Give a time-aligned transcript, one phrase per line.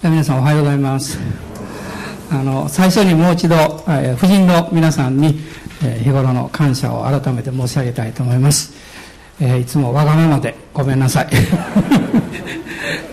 [0.00, 1.18] 皆さんおはようございます。
[2.30, 3.56] あの最初にもう一度、
[3.88, 5.40] えー、夫人の皆さんに、
[5.82, 8.72] えー、日頃の感謝を改めて申し上げたいと思います、
[9.40, 11.28] えー、いつもわがままでごめんなさい。
[11.30, 11.36] で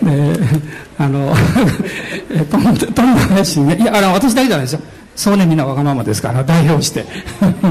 [0.96, 1.34] あの
[2.50, 3.76] とんとん話ね。
[3.80, 4.80] いやあの私だけじゃないですよ。
[5.16, 7.04] そうねみんなわがままですから代表して、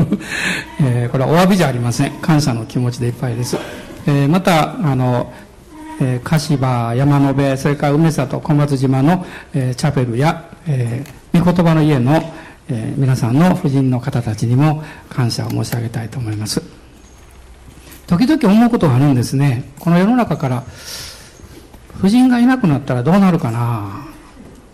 [0.84, 2.12] えー、これはお詫びじゃありません。
[2.22, 3.58] 感謝の気持ちでいっぱいです、
[4.08, 5.32] えー、またあの
[6.02, 12.34] えー、柏山野辺それから梅里小松島の、えー、チャペルや、えー、御言葉の家の、
[12.70, 16.62] えー、皆さんの夫人の方たちにも感謝を申し上げたいと思います。
[18.08, 19.72] 時々思うことがあるんですね。
[19.80, 20.64] この世の中から
[21.98, 24.06] 夫人がいなくなったらどうなるかな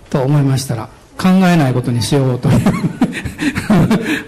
[0.10, 2.62] と思いましたら考えないことにしようという。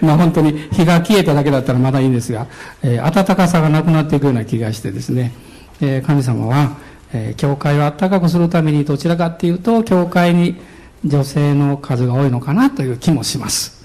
[0.00, 2.46] まあ本当に日が消えただけだったらまだいいんですが、
[2.82, 5.32] えー、暖かさがなくなっていくような気がしてですね。
[5.80, 6.76] え神様は、
[7.12, 10.56] え教会をあったかくするためにどちらかっていうと教会に
[11.04, 13.84] 女性の数が多いのかなという気もします、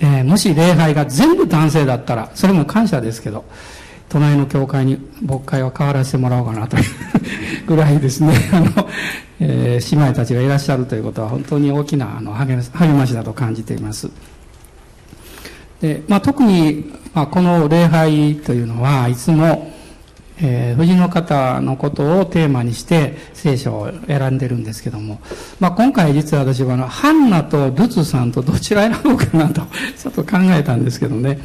[0.00, 3.44] えもし礼拝が全部男性だったらそれも感謝ですけど
[4.08, 6.84] 隣の教会に牧会を変わらせてもらおうかなという
[7.66, 8.34] ぐらいですね。
[8.52, 8.88] あの、
[9.40, 12.56] えー、姉妹たちがいらっしゃるということは本当に大きなあの励
[12.94, 14.08] ましだと感じています。
[15.80, 19.72] で、まあ、特に、まあ、この礼拝というのはいつも
[20.38, 25.20] えー、藤の方のことをテーマにして聖書を選んでるんですけども、
[25.60, 29.62] まあ、今回実は私はあのハンナとルツさんとどちら選ぼうかなと
[29.96, 31.40] ちょっと考えたんですけどね、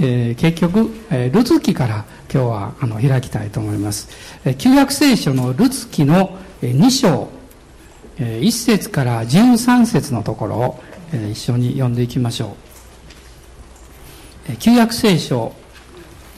[0.00, 4.08] えー、結局、えー、ルツ記から今日はあの開きたいと思います、
[4.44, 7.28] えー、旧約聖書のルツ記の2章、
[8.18, 10.80] えー、1節から13節のところを、
[11.12, 12.50] えー、一緒に読んでいきましょう、
[14.50, 15.52] えー、旧約聖書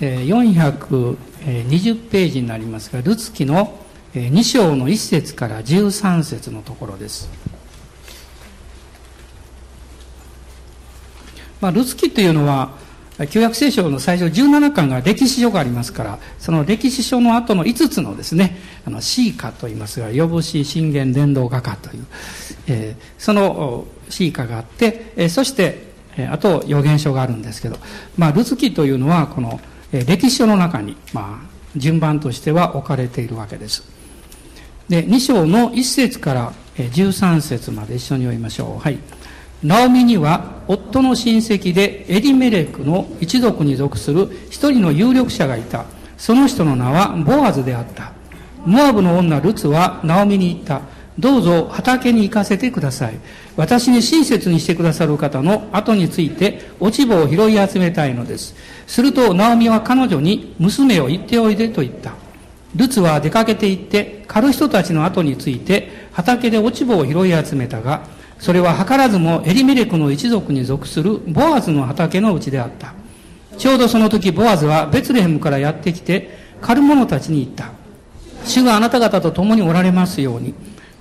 [0.00, 3.78] えー、400 20ページになりますが、ルツキの
[4.14, 7.30] 2章の1節から13節のところです。
[11.60, 12.72] まあ、ルツキというのは、
[13.28, 18.56] 旧約聖書の最初17巻が歴史書がありますから、その歴史書の後の5つのですね、
[18.86, 22.06] あの、シーカと言いますが、呼ぶし、信玄、伝道画家という、
[22.66, 25.90] えー、そのシーカがあって、えー、そして、
[26.30, 27.78] あと預言書があるんですけど、
[28.16, 29.60] まあ、ルツキというのは、この、
[29.92, 33.82] 歴史書の中に、まあ、順番としては置かれているわけです。
[34.88, 38.78] で、2章の1節から13節まで一緒に読みましょう。
[38.78, 38.98] はい。
[39.62, 45.84] ナオミには夫の親戚でエリメレクの一族に属する一人の有力者がいた。
[46.16, 48.12] その人の名はボアズであった。
[48.64, 50.80] モアブの女ルツはナオミに言った。
[51.18, 53.18] どうぞ畑に行かせてください。
[53.56, 58.54] 私に親切にしてくださる方の後について落ち葉を拾い集めたいのです。
[58.90, 62.12] すると、ナオミは彼女に娘を言っておいでと言った。
[62.74, 68.02] ルツは出かけて行って狩る人たちの後について畑で落ち葉を拾い集めたが、
[68.40, 72.92] それは図らずもエリメレクの一族に属するボアズの畑のうちであった。
[73.56, 77.70] ちょうどその時ボアズはベツレヘムからやってきて狩る者たちに言った。
[78.44, 80.52] 主があなた方と共におられますように。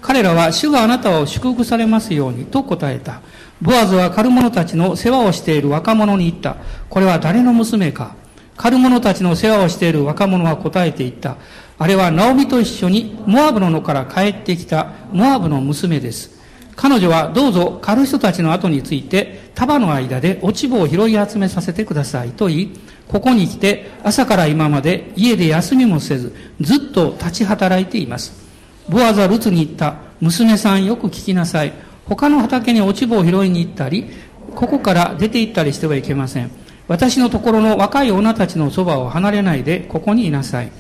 [0.09, 3.21] 彼らは主があなたを祝福されますようにと答えた。
[3.61, 6.55] ボアズは狩る者たちの世話をしている若者に言った。
[6.89, 8.15] これは誰の娘か
[8.57, 11.37] 狩る者たちの世話をしている若者は答えて言った。
[11.77, 16.39] あれはナオミと一緒にモアブの野から帰ってきたモアブの娘です。
[16.75, 28.48] 彼女はどうぞ狩る人たちの後について束の間で落ち葉を拾い集めさせてくださいと言い、ここに来て朝から今まで家で休みもせずずっと立ち働いています。
[28.89, 29.95] ボアザルツに言った。
[30.19, 31.73] 娘さんよく聞きなさい。
[32.05, 34.09] 他の畑に落ち葉を拾いに行ったり、
[34.55, 36.51] ここから出て行ったりしてはいけません。
[36.87, 40.71] 私のところの若い女たちのそばを離れないで、ここにいなさい。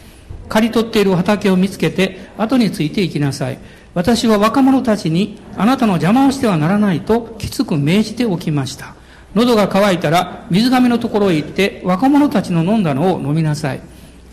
[0.49, 3.59] 刈り取っている畑を見つけて、後について行きなさい。
[3.93, 8.95] 私は若者たちに、あなたの邪魔をしてはならないと、きつく命じておきました。
[9.35, 13.81] 喉が渇いたら、水がめのところへ行って、若者たちの飲んだのを飲みなさい。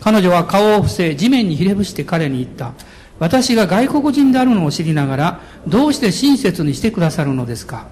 [0.01, 2.73] 彼女は顔を伏せ、地面にひれ伏して彼に言った。
[3.19, 7.87] 私が外国人であるのを知りながら、どうして親切にしてくださるのですか？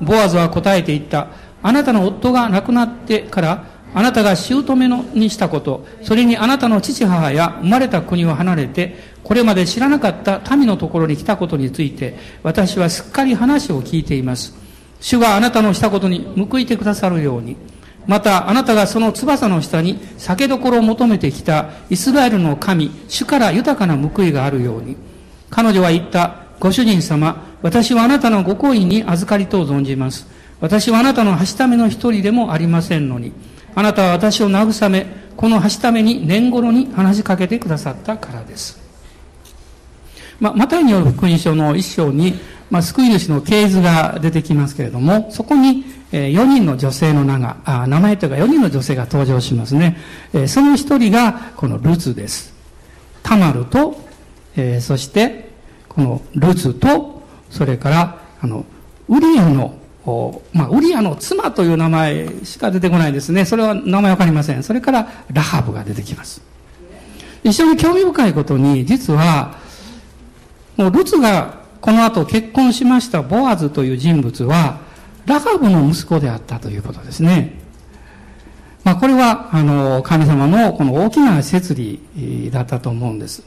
[0.00, 1.28] ボアズは答えて言った。
[1.62, 14.54] あなたの夫が亡くなってから、あなたが姑のにしたこと、それにあなたの父母や生まれた国を離れて、これまで知らなかった民のところに来たことについて、私はすっかり話を聞いています。
[15.00, 17.56] 主があなたのしたことに報いてくださるように、
[18.06, 24.96] またあなたがその翼の下に酒どころを求めてきたイスラエルの神、主から豊かな報いがあるように。
[25.50, 30.26] 彼女は言った、ご主人様、私はあなたのご好意に預かりと存じます。
[30.60, 33.32] 私はあなたのはしための一人でもありませんのに、
[33.74, 35.06] あなたは私を慰め、
[35.36, 38.78] このはしために年頃に話しかけてくださったからです。
[40.38, 42.34] まあ、マタイによる福音書の一章に、
[42.70, 49.96] まあ、救い主の系図が出てきますけれども、そこに、え、4人の女性の名が、あ名前というか4人の女性が登場しますね。
[50.32, 52.52] え、その一人が、このルツです。
[53.22, 54.04] タマルと、
[54.56, 55.50] え、そして、
[55.88, 58.64] このルツと、それから、あの、
[59.08, 59.78] ウリアの、
[60.52, 63.44] まあ、ウリアの妻という名前しか出てこないですね。
[63.44, 64.62] それは名前わかりません。
[64.62, 66.42] それから、ラハブが出てきます。
[67.44, 69.58] 一緒に興味深いことに、実は、
[70.76, 74.80] もうルツがこの後結婚しましたボアズという人物は、
[75.30, 77.54] ラハブの息子であったということですね。
[78.82, 83.44] まあ、これは、あの、神様のこの大きな摂理だったと思うんです。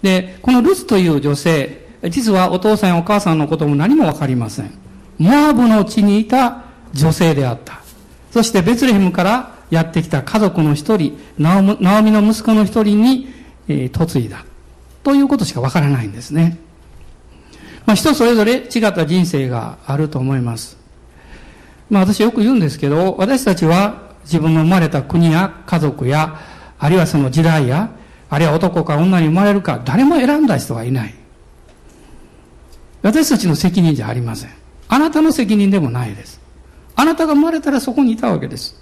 [0.00, 4.70] で、このルツという女性、実はお父さんやお母さんのことも何もわかりません。
[5.18, 6.64] モアブの地にいた
[6.94, 7.82] 女性であった。
[8.30, 13.28] そしてベツレヘムからやってきた家族の一人、ナオミの息子の一人に、
[13.68, 14.46] えー、嫁いだ。
[15.02, 16.58] ということしかわからないんですね。
[17.86, 20.76] まあ、人それぞれ違った人生があると思います。
[21.90, 26.38] まあ、私よく言うんですけど、私たちは自分の生まれた国や家族や、
[26.78, 27.90] あるいはその時代や、
[28.30, 31.14] あるいは男か女に生まれるか、誰も選んだ人はいない。
[33.02, 34.50] 私たちの責任じゃありません。
[34.88, 36.40] あなたの責任でもないです。
[36.94, 38.80] あなたが生まれたらそこにいたわけです。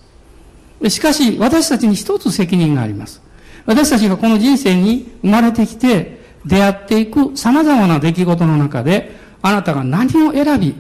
[0.89, 3.23] しかし、私たちに一つ責任があります。
[3.67, 10.75] 私たちがこの人生に生まれてきて、出会っていく様々な出来事の中で、あなたが何を選び、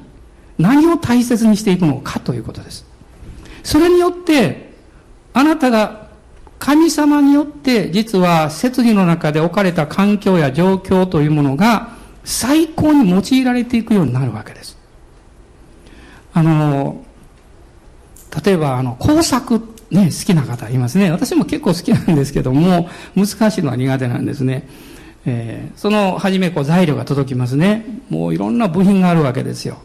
[0.58, 2.86] 何を大切にしていくのかということです。
[3.62, 4.70] それによって、
[5.32, 6.08] あなたが
[6.58, 11.90] 神様によって実は摂理の中で置かれた環境や状況というものが
[12.24, 14.78] 最高に用いられていくようになるわけです。
[16.32, 17.04] あの、
[18.44, 21.10] 例えばあの工作ね、好きな方いますね。
[21.10, 24.68] 私も結構好きなんですけども、難しいのは苦手なんですね。
[25.26, 27.84] えー、その初めこう材料が届きますね。
[28.08, 29.78] もういろんな部品があるわけですよ。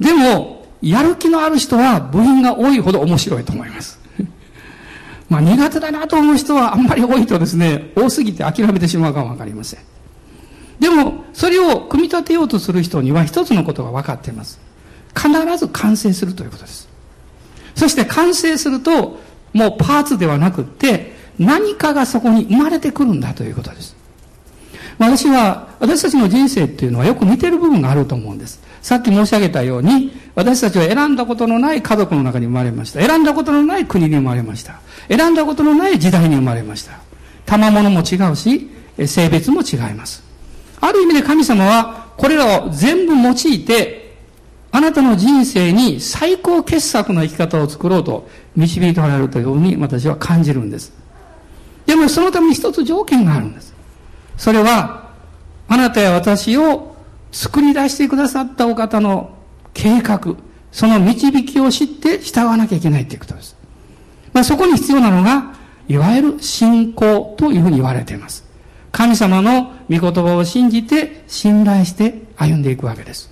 [0.00, 4.00] でも、やる気のある人は部品が多いほど面白いと思います。
[5.28, 9.80] まあ苦手だなと思う人はあんまり多いとですね、多すぎて諦めてしまうかもわかりません。
[10.80, 14.58] でも、それを組み立てようとする人には一つのことが分かっています。
[15.14, 16.88] 必ず完成するということです。
[17.74, 19.20] そして完成すると、
[19.52, 23.99] もうパーツではなくって、何かがそこに生まれてくるんだということです。
[25.00, 28.60] 私は、私たちの人生っていうのはよく似てる部分があると思うんです。
[28.82, 33.00] さっき申し上げたように、私たちは選んだことのない家族の中に生まれました。
[33.00, 34.78] 選んだことのない国に生まれました。
[35.08, 37.00] 選んだことのない時代に生まれました。
[37.46, 38.70] 賜物も違うし、
[39.06, 40.22] 性別も違います。
[40.82, 44.18] ある意味で神様は、これらを全部用いて、
[44.70, 50.92] あなたの人生に最高傑作の生き方を作ろうと導いておられるというふうに私は感じるんです。
[51.86, 53.69] でもそのために一つ条件があるんです。
[54.40, 55.10] それは、
[55.68, 56.96] あなたや私を
[57.30, 59.36] 作り出してくださったお方の
[59.74, 60.34] 計画、
[60.72, 63.54] その導きを知って従わなきゃいけないということです。
[64.32, 65.52] まあそこに必要なのが、
[65.88, 68.42] いわゆる信仰というふうに言われています。
[68.92, 73.30] 神様の御言葉を信じて、信頼して歩んでいくわけです。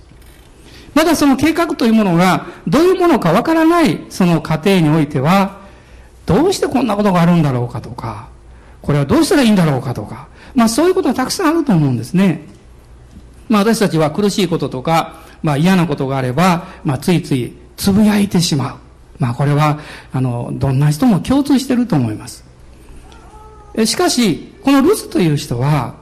[0.93, 5.57] まだその計画というものがどういうものかわからないその過程においては、
[6.27, 8.29] どうしてこんなことがあるんだろうかとか、
[8.83, 10.29] これはどうしたらいいんだろうかとか、
[10.59, 12.41] まあそういうことはたくさんあると思うんですね。
[13.47, 18.75] まあ私たちは苦しいこととか、まあ嫌なことがあれば、まあついついつぶやいてしまう。
[19.19, 19.79] まあこれは、
[20.11, 22.43] あの、どんな人も共通してると思います。
[23.85, 25.95] しかし、このルツという人は、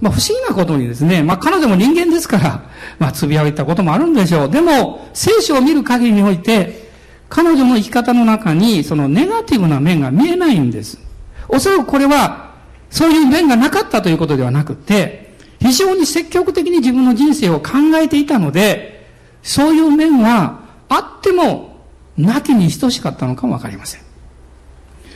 [0.00, 2.62] まあ不思議なことにですね、まあ彼女も人間ですから、
[2.98, 4.50] まあつぶやいたこともあるんでしょう。
[4.50, 6.88] でも、聖書を見る限りにおいて、
[7.28, 10.98] 彼女の生き方の中にそのネガティブな面が見えないんです。
[11.46, 12.47] おそらくこれは、
[12.90, 19.06] そういう面がなかったということではなくて、非常に積極的に自分の人生を考えていたので、
[19.42, 21.76] そういう面はあっても、
[22.16, 24.00] なきに等しかったのかもわかりません。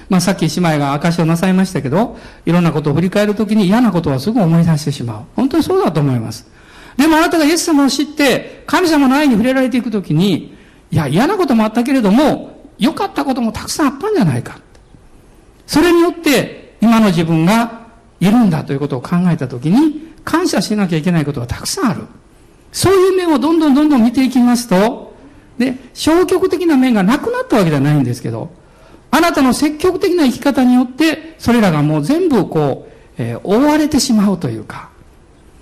[0.08, 5.24] まあさっき姉妹が証をなさいましたけど、いろんなことを振り返るときに嫌なことはすぐ思い出してしまう。
[5.36, 6.46] 本当にそうだと思います。
[6.96, 10.54] でもあなたがイエス様を知って、神様の愛に触れられていくときに、
[10.90, 14.58] いや、嫌なこともあったけれども、良かったこともたくさんあったんじゃないか。
[15.66, 17.86] それによって、今の自分が
[18.20, 22.02] いるんだということを考えたときに、感謝しなきゃいけないことがたくさんある。
[22.72, 25.14] そういう面をどんどんどんどん見ていきますと、
[25.58, 28.50] で、消極的な面がなくなったわけではないんですけど、
[29.12, 34.90] あなたの積極的な生き方によって、それらがもう全部こう、えー、覆われてしまうというか、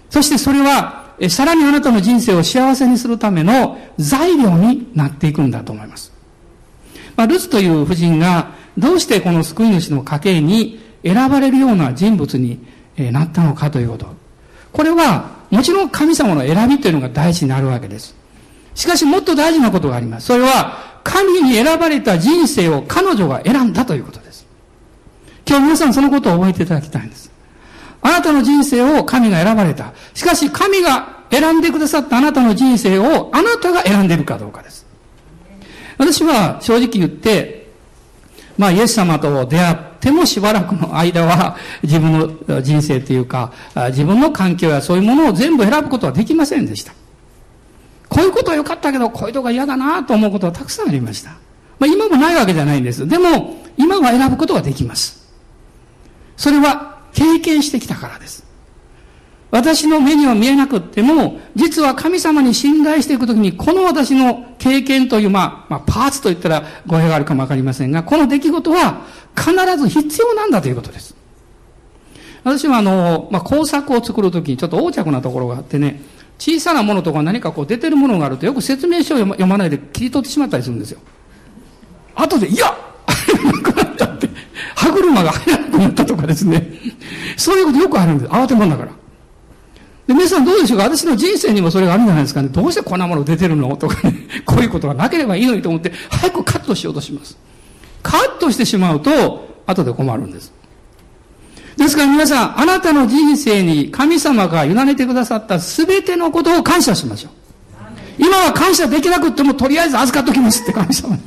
[0.09, 6.13] そしてそれは、えー、さらにあなたの人生を幸せにするための材料になっていくんだと思います。
[7.17, 12.65] まあ、ルツという夫人が、どうしてこの救い主の家系に選ばれるような人物に
[12.97, 14.07] なったのかということ。
[14.73, 18.15] これは、もちろん神様の選びというのが大事になるわけです。
[18.75, 20.27] しかしもっと大事なことがあります。
[20.27, 24.47] それは、神に選ばれた人生を彼女が選んだということです。
[25.47, 27.31] 今日皆さんそのことを覚えていただきたいんです。
[28.03, 29.93] あなたの人生を神が選ばれた。
[30.15, 34.87] しかし神が選んでくださったあなたの人生をあなたが選んでいるかどうかです。
[35.99, 37.69] 私は正直言って、
[38.57, 42.13] まあイエス様と出会ってもしばらくの間は自分
[42.47, 43.53] の人生というか
[43.91, 46.93] 自分の環境やそういうものを全部選ぶことはできませんでした。
[48.09, 51.31] こういうことは良かったけど、こういうとこが嫌だなと思うことはたくさんありました。
[51.79, 53.07] まあ今もないわけじゃないんです。
[53.07, 55.31] でも、今は選ぶことができます。
[56.37, 58.45] それは経験してきたからです。
[59.51, 71.17] 私の目には見えなくっても、実は神様に信頼していくときに、この私の経験という、まあ、まあ、パーツと言ったら語弊があるかもわかりませんが、この出来事は必ず必要なんだということです。
[72.45, 76.01] 私はあの、まあ、工作を作るときにちょっと横着なところがあってね、
[76.39, 81.01] 小さなものとか何かこう出てるものがあるとよく説明書を読まないで切り取ってしまったりするんですよ。
[82.15, 82.75] 後で、いや
[83.45, 84.29] なくなったって、
[84.77, 86.73] 歯車が入らなくなったとかですね。
[87.37, 88.31] そういうことよくあるんです。
[88.31, 89.00] 慌てもんだから。
[90.11, 90.85] で、皆さんどうでしょうか？
[90.87, 92.49] 私の人生にもそれがあるんじゃないですかね。
[92.49, 93.77] どうしてこんなもの出てるの？
[93.77, 94.27] とかね。
[94.45, 97.39] こういうことがなければいいのにと思って、早くカットしようとします。
[98.03, 100.53] カットしてしまうと、後で困るんです。
[101.77, 107.33] ですから皆さん、あなたの人生に神様が委ねてくださった全てのことを感謝しましょう。
[108.19, 111.23] 今は感謝できなくっても、とりあえず預かっときますって神様に。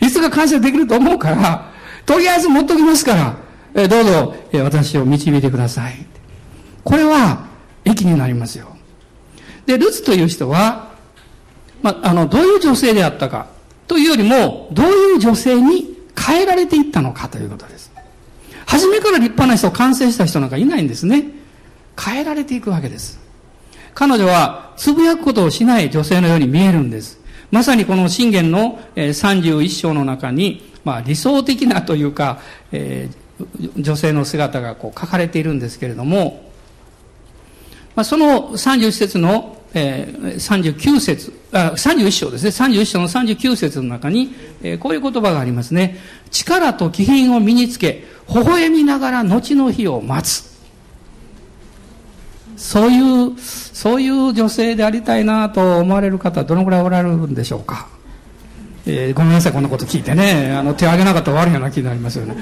[0.00, 1.72] いつか感謝できると思うから、
[2.06, 3.34] とりあえず持っときますから、
[3.74, 6.06] えどうぞ、え私を導いてください。
[6.84, 7.47] これは、
[7.88, 8.76] 益になりますよ。
[9.66, 10.88] で、ルツという人は、
[11.82, 13.46] まあ、の、どういう女性であったか、
[13.86, 17.92] というよりも、どういう女性に変えられていったのかということです。
[18.66, 21.24] 初めから立派な人、完成した人なんかいないんですね。
[21.98, 23.18] 変えられていくわけです。
[23.94, 27.18] 彼女は、つぶやくことをしない女性のように見えるんです。
[27.50, 32.40] まさにこの信玄の31章の中に、まあ理想的なというか、
[32.72, 36.47] えー、女性の姿がこう書かれているんですけれども、
[37.98, 42.50] まあ、その31節の、えー、39節あ、31章ですね。
[42.50, 45.96] 31章の39節の中に、えー、こういう言葉がありますね。
[46.30, 50.48] 力と気品を身につけ、微笑みながら後の日を待つ。
[52.56, 57.88] そういう、そういう女性でありたいなと思われる方はどのくらいおられるんでしょうか？
[58.88, 60.54] えー、ごめんなさい、こんなこと聞いてね。
[60.56, 62.36] あの、手挙げなかったら悪いような気になりますよね。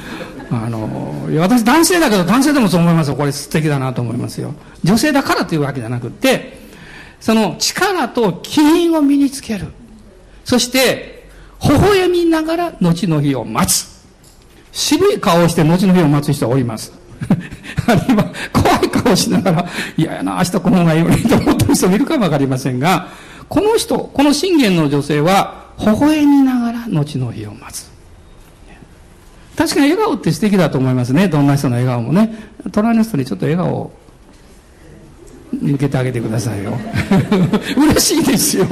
[0.51, 3.17] あの、私男性だけど男性でもそう思いますよ。
[3.17, 4.55] これ素敵だなと思いますよ。
[4.85, 6.59] 女性だからというわけじゃなくって、
[7.21, 9.67] その力と気品を身につける。
[10.45, 11.29] そして、
[11.63, 13.97] 微笑みながら後の日を待つ。
[14.73, 16.93] 渋い顔をして後の日を待つ人はおります。
[17.89, 23.09] あるいは怖い顔しながら、嫌やな、明日この方がいいよねと思ってる人もいるかもわかりませんが、
[23.49, 27.91] この人、この信玄の女性は、微笑みながら後の日を待つ。
[29.57, 31.29] 確かに笑顔って素敵だと思いますね。
[31.29, 32.51] どんな人の笑顔もね。
[32.73, 33.93] 隣の人にちょっと笑顔を
[35.53, 36.79] 向けてあげてくださいよ。
[37.77, 38.67] 嬉しいですよ。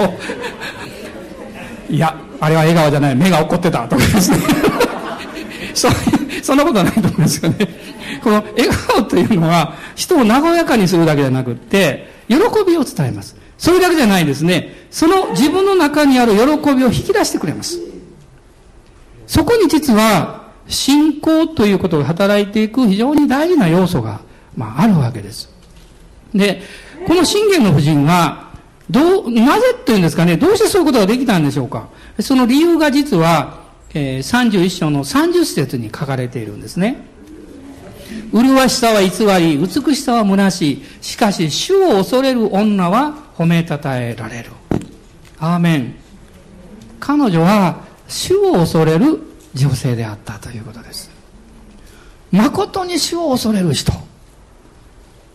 [1.89, 3.17] いや、あれは笑顔じゃない。
[3.17, 4.39] 目が怒ってたとかですね。
[5.75, 5.89] そ
[6.43, 7.69] そんなことはないと思いますよね。
[8.23, 13.37] この笑顔というのは人を和やかにするだけじゃなくって、喜びを伝えます。
[13.59, 14.87] それだけじゃないですね。
[14.91, 17.81] その自分の中にある喜びを引き出してくれます。
[19.27, 24.21] そこに実は信仰ということが働いていく非常に大事な要素が、
[24.57, 25.51] まあ、あるわけです。
[26.35, 26.63] で、
[27.07, 28.53] この信玄の夫人は、
[28.91, 31.89] どう、なぜというんですかね、どうしてそういうことができたんでしょうか。
[32.21, 33.63] その理由が実は、
[33.95, 37.14] えー、31章の30節に書かれているんですね。
[38.33, 39.11] 麗しさは偽
[39.47, 40.83] り、美しさは虚しい。
[41.01, 44.51] しかし、主を恐れる女は褒めたたえられる。
[45.39, 45.95] アーメン。
[47.01, 49.21] 彼女は、主を恐れる
[49.55, 51.11] 女性であったということです。
[52.33, 53.93] 誠に主を恐れる人。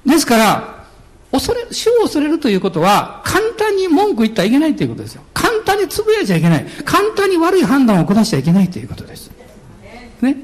[0.06, 0.86] ですから、
[1.32, 5.22] 恐れ、主を恐れるということは、簡単に文句言ったらいけないということですよ。
[5.34, 6.66] 簡単につぶやいちゃいけない。
[6.86, 9.32] 簡単に悪い判断を下しちゃいけないということです。
[10.22, 10.44] ね。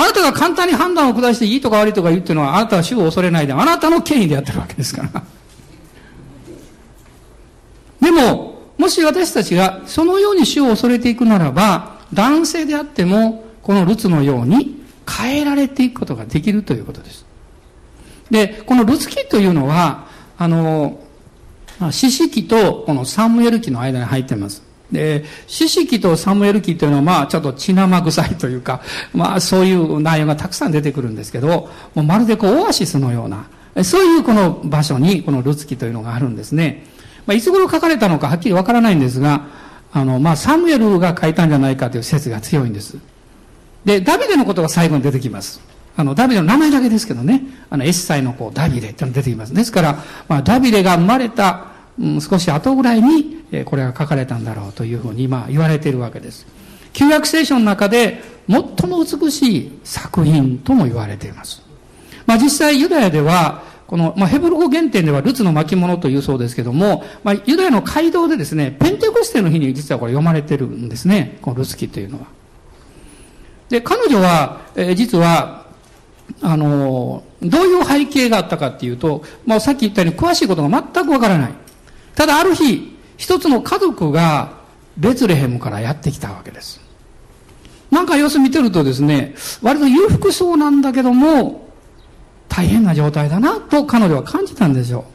[0.00, 5.22] あなたが簡単に判断を下していいとか悪いとか言うっていうのは、あなたは主を恐れないで、あなたの権威でやってるわけですから。
[8.00, 17.26] でも、もし私たちがそのように主を恐れていくならば、男性であっても、このルツのように変えられていくことができるということです。
[18.30, 20.06] で、このルツ記というのは、
[20.38, 20.98] あの、
[21.90, 24.69] 四式とこのサムエル記の間に入ってます。
[24.92, 28.80] で、四式とサムエル記というのは、まあ、ちょっと血生臭いというか、
[29.14, 36.84] まあ、そういう内容がたくさん出てくるんですけど、もうまるでこう、オアシスのような、そういうこの場所にこのルツキというのがあるんですね。
[37.26, 39.46] まあ、いつ頃書かれたのかはっきりわからないんですが、
[39.92, 42.96] あの、まあ、サムエルが書いたんじゃないかという説が強いんです。
[43.84, 45.60] で、ダビデのことが最後に出てきます。
[45.96, 49.54] あの、ダビデの名前だけですけどね、あの、エッサイの子、ダビデってのが出てきます。
[49.54, 51.66] ですから、まあ、ダビデが生まれた、
[52.00, 56.46] うん、少し後ぐらいに、えこれが書かれたんだろうというふうに、まあ、言われているわけです。
[56.92, 61.62] 旧約聖書の中で、最も美しい作品とも言われています。
[62.26, 71.38] まあ、実際、ユダヤでは、この、まあ、ヘブル語原点ではルツの巻物というそうですけども、まあ、ユダヤの街道でですね、ペンテコステの日に実はこれ読まれてるんですね。
[71.42, 72.26] このルツキというのは。
[73.68, 75.66] で、彼女は、えー、実は、
[76.40, 81.52] あのー、どういう背景があったかっていうと、まあ、さっき言ったように詳しいことが全くわからない。
[82.20, 84.52] ただある日、一つの家族が
[84.98, 86.78] ベツレヘムからやってきたわけです。
[87.90, 91.70] なんか様子見てるとですね、割と裕福そうなんだけども、
[92.46, 95.06] 大変な状態だなと彼女は感じたんですよ。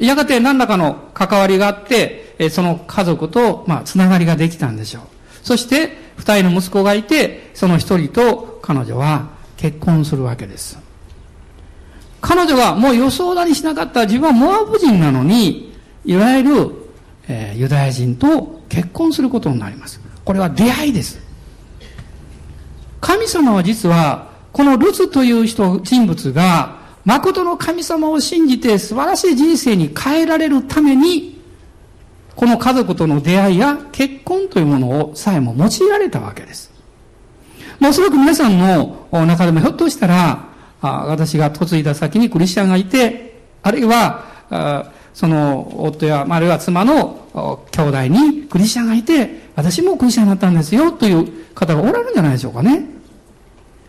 [0.00, 5.02] やがて何らかの関わりがあって、その家族と、まあ、つながりができたんでしょう。
[5.44, 10.76] そして、二人の息子がいて、その一人と彼女は結婚するわけです。
[12.20, 15.72] 彼女はもう予想だにしなかった自分はモアブ人なのに、
[16.04, 16.70] いわゆる、
[17.28, 20.00] えー、ユダヤ人と結婚することになります。
[20.24, 21.18] これは出会いです。
[23.00, 31.42] 神様は実はこのルツという人、人物が、誠の神様を信じて素晴らしい人生に変えられるために、
[32.36, 36.72] この家族との出会いや結婚というものをさえも用いられたわけです。
[37.82, 40.44] おそらく皆さんの中でもひょっとしたら、
[40.80, 44.24] 私が嫁いだ先にクリスチャンがいて、あるいは、
[45.14, 52.84] その夫や、あるいは妻の兄弟にクリスチャンがいて、私もクリスチャンになったんですよという方がおられるんじゃないでしょうかね。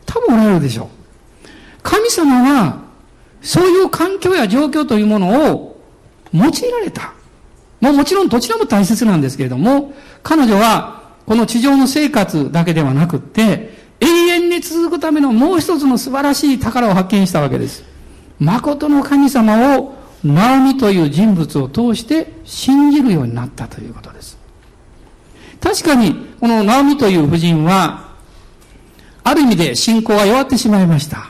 [0.05, 0.88] 多分おられるでしょう。
[1.82, 2.86] 神様は、
[3.41, 5.82] そういう環境や状況というものを
[6.34, 7.13] 用いられた。
[7.82, 17.83] もうもちろんどちらも大切なんですけれども、彼女はこの地上の生活だけではなくって、永遠に続くためのもう一つの素晴らしい宝を発見したわけです。
[18.40, 24.38] 誠の神様をナオミという人物を通して信じるようになったということです。
[25.61, 28.09] 確かに、このナオミという夫人は、
[29.24, 31.29] ある意味で信仰は弱ってしまいました。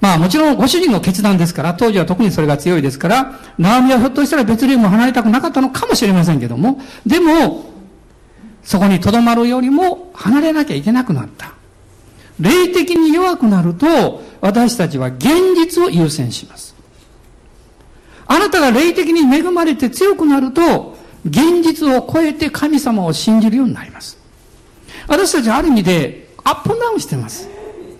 [0.00, 7.72] まあもちろんご主人の決断ですから、当時は特にそれが強いですから、ナオミはひょっとしたら別レームを離れたくなかったのかもしれませんけども、でも、
[8.62, 11.54] そこに留まるよりも離れなきゃいけなくなった。
[12.38, 16.67] 霊的に弱くなると、私たちは現実を優先します。
[18.28, 24.18] あなたが霊的に恵まれて強くなると、現実を超えて神様を信じるようになります。
[25.08, 27.48] 私たちある意味でアップダウンしてます。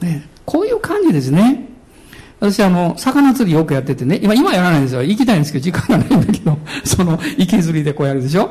[0.01, 1.67] ね、こういう感じですね。
[2.41, 5.03] 私あの、魚釣りよくやっててね、今、今やらないんですよ。
[5.03, 8.51] 行きたいんですけど、時間がないんだけど、 その、池釣りでこうやるでしょ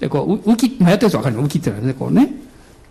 [0.00, 2.34] で、こう、浮き、まあ、やってる人わかるの浮きって言うのね、こうね。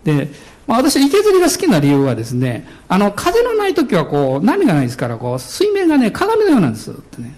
[0.04, 0.30] で、
[0.66, 7.34] まあ私、池釣りが好きな理由はですね、あの、風のない時はこう、波がないですから、こう、水面がね、鏡のようなんですってね。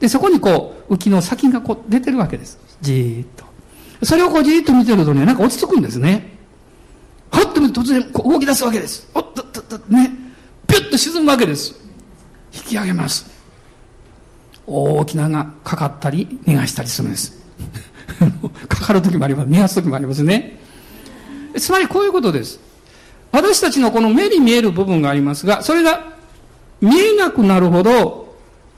[0.00, 2.58] で、そこにこう、浮きの先がこう、出てるわけです。
[2.80, 3.44] じーっと。
[4.04, 6.38] それをこう、じーっと見てるとね、なんか落ち着くんですね。
[7.30, 9.08] はっと突然こう動き出すわけです。
[9.14, 10.10] おっとっとっと、ね。
[10.66, 11.74] ピュッと沈むわけです。
[12.52, 13.30] 引き上げます。
[14.66, 17.40] 大きながかかったり逃がしたりするんです。
[18.68, 19.48] かかる時もあります。
[19.48, 20.58] 逃がす時もありますね。
[21.56, 22.60] つまりこういうことです。
[23.32, 26.12] 私たちのこの目に見える部分がありますが、それが
[26.80, 28.29] 見えなくなるほど、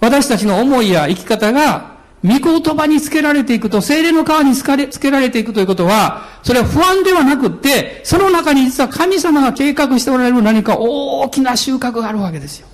[0.03, 1.93] 私たちの思いや生き方が
[2.25, 12.67] 御言葉につけられていくと、精霊の川につけられていくということは、それは不安ではなくって、その中に実は神様が計画しておられる何か大きな収穫があるわけですよ。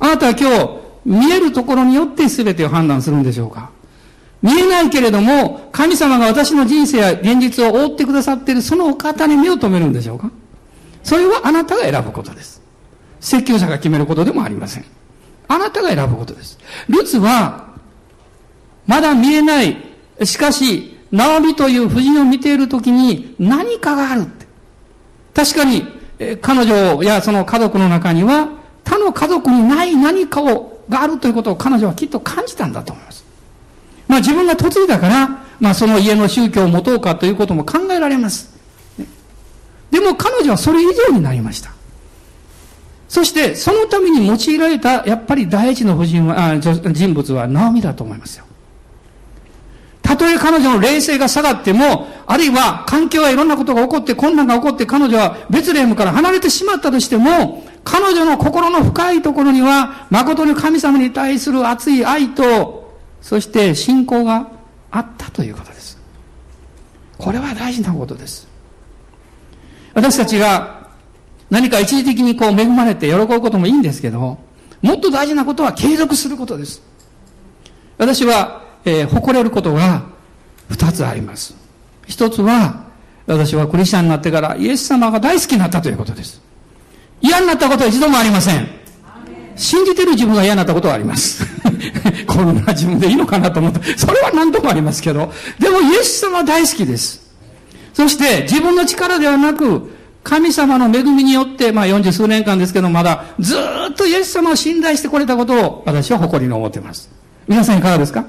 [0.00, 3.70] あなたは今日、見えるところによって全てを判断するんでしょうか？
[4.42, 10.30] 見えないけれども、神様が私の人生や現実を覆ってくださっているそのお方に目を留めるんでしょうか？
[11.02, 12.62] それはあなたが選ぶことです。
[13.20, 14.84] 説教者が決めることでもありません。
[15.48, 16.58] あなたが選ぶことです。
[16.88, 17.74] ルツは、
[18.86, 19.76] まだ見えない。
[20.24, 24.46] しかし、ナオミという夫人を見ているときに何かがあるって。
[25.34, 25.86] 確かに、
[26.40, 28.48] 彼女やその家族の中には、
[28.84, 33.24] 他の家族にない何かを、があるということを彼女はきっと感じたんだと思います。
[34.06, 35.28] まあ自分が嫁いだから、
[35.60, 38.52] まあその家の宗教を持とうかということも考えられます。
[39.90, 41.73] でも彼女はそれ以上になりました。
[43.08, 48.44] そして、そのために用いられた、やっぱり第一の夫人は、あ人物はナオミだと思いますよ。
[50.02, 64.48] たとえ彼女の霊性が下がっても、あるいは環境やいろんなことが起こって、困難が起こって彼女はベツレームから離れてしまったとしても、彼女の心の深いところには、誠に神様に対する熱い愛と、そして信仰が
[64.90, 65.98] あったということです。
[67.16, 68.46] これは大事なことです。
[69.94, 70.83] 私たちが
[71.54, 74.38] 何か一時的にこう恵まれて喜ぶこともいいんですけど、
[74.82, 76.82] もっと大事なことは継続することです。
[77.96, 80.02] 私は、えー、誇れることが
[80.68, 81.54] 二つあります。
[82.08, 82.86] 一つは、
[83.28, 86.42] 私はクリスチャンになってからイエス様が大好きになったということです。
[87.20, 88.66] 嫌になったことは一度もありません。
[89.54, 91.46] 信じてる自分が嫌になったことはあります。
[92.26, 97.22] こんな自分でいいのかなと思って、それは何度もありますけど、でもイエス様大好きです。
[97.92, 99.93] そして自分の力ではなく、
[100.24, 107.10] 神様の恵みによって、まあ40数年間ですけど、まだずっとイエス様を信頼してこれたことを私は誇りに思っています。
[107.46, 108.24] 皆さんいかがですか？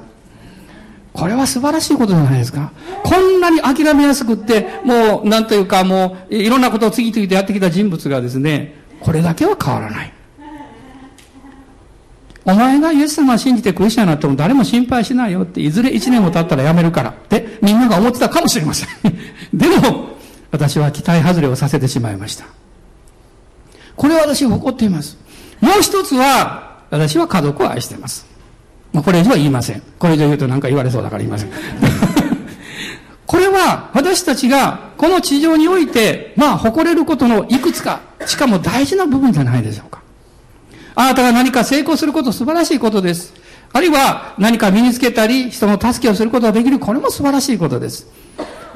[1.13, 2.73] これは素晴らしいことじゃないですか。
[3.05, 10.13] こんなに諦めやすくって、もう、なんというか、もう、いろんなことを次々とやってきた人物がですね、これだけは変わらない。
[12.43, 18.89] お前がイエス様を信じてクリスチャンになっても誰も心配しないよって、いずれ一年も経ったら辞めるからってみんなが思ってたかもしれません。
[19.53, 20.09] でも、
[20.55, 22.45] 私は期待外れをさせてしまいました。
[23.97, 25.17] これは私誇っています。
[25.59, 28.25] もう一つは、私は家族を愛しています。
[28.93, 29.81] まあ、これ以上は言いません。
[29.99, 31.49] これ以上言うと何か言われそうだから言いません。
[33.27, 40.01] これは私たちがこの地上において、まあ誇れることのいくつか、しかも大事な部分じゃないでしょうか。
[40.95, 43.33] あなたが何か成功すること素晴らしいことです。
[43.73, 48.07] あるいは何か身につけたり、人の助けをすることができる、これも素晴らしいことです。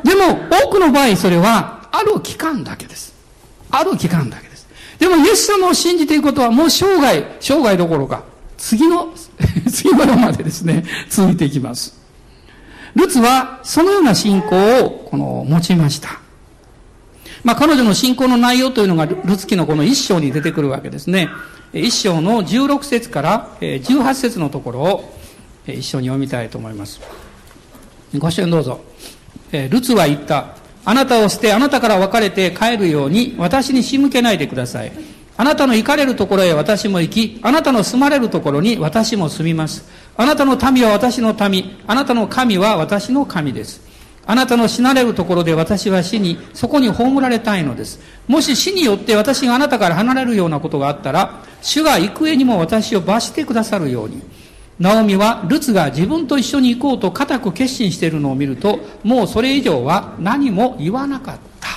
[0.04, 3.14] でも、多くの場合それは、ある期間だけです。
[3.72, 4.68] ある期間だけです。
[5.00, 8.24] でも、イエス様を信じていくことはもう生涯、生涯どころか、
[8.58, 9.14] 次の、
[9.72, 11.98] 次の世までですね、続いていきます。
[12.96, 16.20] ルツは、そのような信仰を、この、持ちました。
[17.44, 21.30] まあ、彼女の信仰の内容というのが、ルツ記のこの一章に出てくるわけですね。
[21.74, 25.14] 一章の16節から18節のところを
[25.68, 27.00] 一緒に読みたいと思います。
[28.18, 28.82] ご支援どうぞ。
[29.52, 30.56] ルツは言った。
[30.86, 34.92] あなたを捨て、あなたから別れて帰るように私に仕向けないでください。
[35.38, 39.88] あなたの行かれるところへ私も行き、あなたの住まれるところに私も住みます。
[40.18, 43.82] あなたの民は私の民、あなたの神は私の神です。
[44.26, 48.00] あなたの死なれるところで私は死に、そこに葬られたいのです。
[48.28, 54.22] もし死によって私があなたから離れるようなことがあったら、主が行方にも私を罰してくださるように。
[54.80, 61.68] ナオミはルツが自分と一緒に行こうと固く決心しているのを見ると、もうそれ以上は何も言わなかった。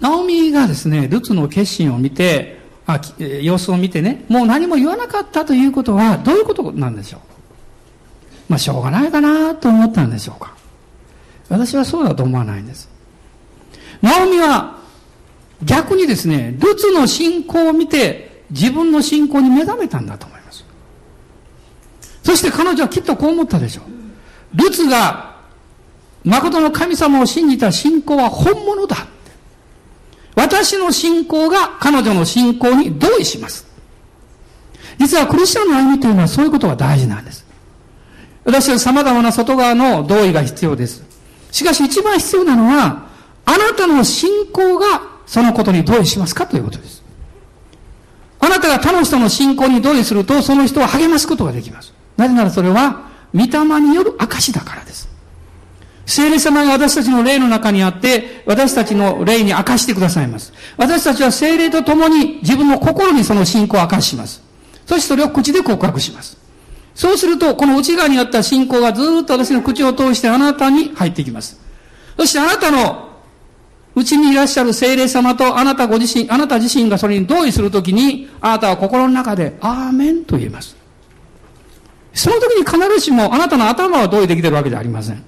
[0.00, 7.20] ナオミがですね、ルツの決心を見て、あ様子を見てね、もう何も言わなかったということは、どういうことなんでしょう？
[8.48, 10.54] まあ、しょうがないかなと思ったんでしょうか。
[11.48, 12.88] 私はそうだと思わないんです。
[14.00, 14.78] ナオミは
[15.64, 20.35] 逆にですね、ルツの信仰を見て自分の信仰に目覚めたんだと思います。
[22.26, 23.84] そして彼女はきっとこう思ったでしょう。
[24.56, 25.36] ルツが
[26.24, 29.06] 誠の神様を信じた信仰は本物だ。
[30.34, 33.64] 私の信仰が彼女の信仰に同意します。
[34.98, 37.46] 実はクリスチャンの歩みというのはそういうことが大事なんです。
[38.44, 41.04] 私は様々な外側の同意が必要です。
[41.52, 43.06] しかし一番必要なのは、
[43.44, 47.04] あなたの信仰がそのことに同意しますかということです。
[48.40, 51.92] あなたが他の人の信仰に同意すると、その人を励ますことができます。
[52.16, 55.08] なぜならそれは、御霊による証だからです。
[56.06, 60.52] 聖霊様が私たちの霊の中にあって、私たちの霊に明かしてくださいます。
[60.76, 64.40] 私たちは聖霊と共に自分の心にその信仰を明かします。
[64.86, 66.38] そしてそれを口で告白します。
[66.94, 71.60] そうすると、この内側にあった信仰がずっと私の口を通してあなたに入ってきます。
[72.16, 73.10] そしてあなたの
[73.96, 80.75] 内にいらっしゃる聖霊様とあなたご自身、あなた自身がそれに同意するときに、あなたは心の中で、アーメンと言えます。
[82.16, 85.22] その時に必ずしもあなたの頭は同意できてるわけじゃありません。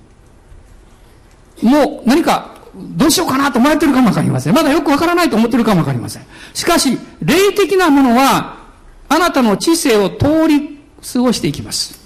[1.62, 4.55] もう何かどうしようかなと思ってるかもわかりません。
[4.55, 6.22] まだよくわからないと思ってるかもわかりません。
[6.55, 8.57] しかし、霊的なものは、
[9.11, 10.81] あなたの知性を通り
[11.12, 11.98] 過ごしていきます。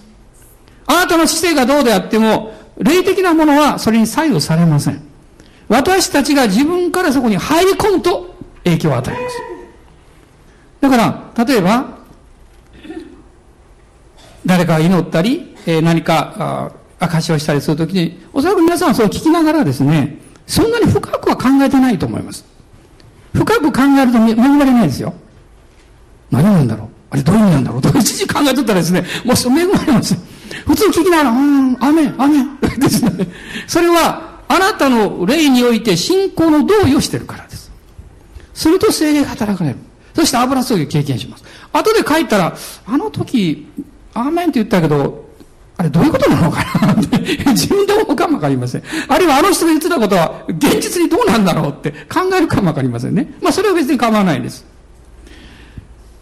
[0.87, 5.01] あなたの姿勢がどうであっても、霊的なものはそれに左右されません。
[5.69, 9.37] 私たちが自分からそこに入り込むと影響を与えます。
[10.81, 12.02] だから、例えば、
[14.45, 22.45] 誰かが祈ったり、えー、何か、あ証をしたりするときに、おそらく皆さんはそれを聞きながらですね、そんなに深くは考えてないと思います。
[23.33, 25.15] 深く考えると恵まれないですよ。
[26.31, 30.15] 何なんだろうあれどういう意味なんだろうと一時考えとったらですね、もうそ恵まれます。
[30.67, 32.59] 普通聞きながら、うん、アメン、アメン。
[32.79, 33.29] ですね。
[33.67, 37.71] それは、あなたの霊において信仰の同意をしてるからです。
[38.55, 39.77] すると精霊が働かれる。
[40.15, 41.45] そして油注ぎを経験します。
[41.73, 43.67] 後で帰ったら、あの時、
[44.15, 45.25] アーメンって言ったけど、
[45.77, 47.19] あれどういうことなのかなって
[47.51, 48.83] 自分で思うかもわかりません。
[49.09, 53.35] あるいはあの人が言ってたことは現実にどうなんだろうって考えるかもわかりませんね。
[53.41, 54.65] まあそれは別に構わないんです。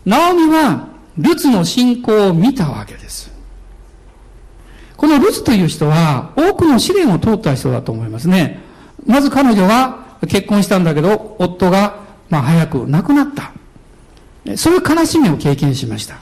[0.07, 3.31] ナオミはルツの信仰を見たわけです。
[4.97, 8.61] このルツという人は多くの試練を通った人だと思いますね。
[9.07, 13.53] まず彼女は結婚したんだけど、夫がまあ早く亡くなった。
[14.57, 16.17] そういう悲しみを経験しました。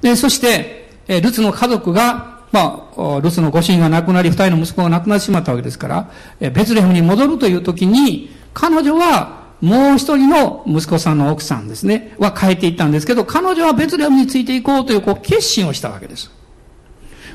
[0.00, 16.30] で、そして、えルツの家族が、まあ、ルツのご主人が亡くなり、二人の息子が亡くなってしまったわけですから、えベツレヘムに戻るという時に、彼女はもう一人の息子さんの奥さんですね、は変えていったんですけど、彼女はベツレヘムについていこうというこう決心をしたわけです。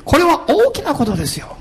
[0.04, 1.56] これは大きなことですよ。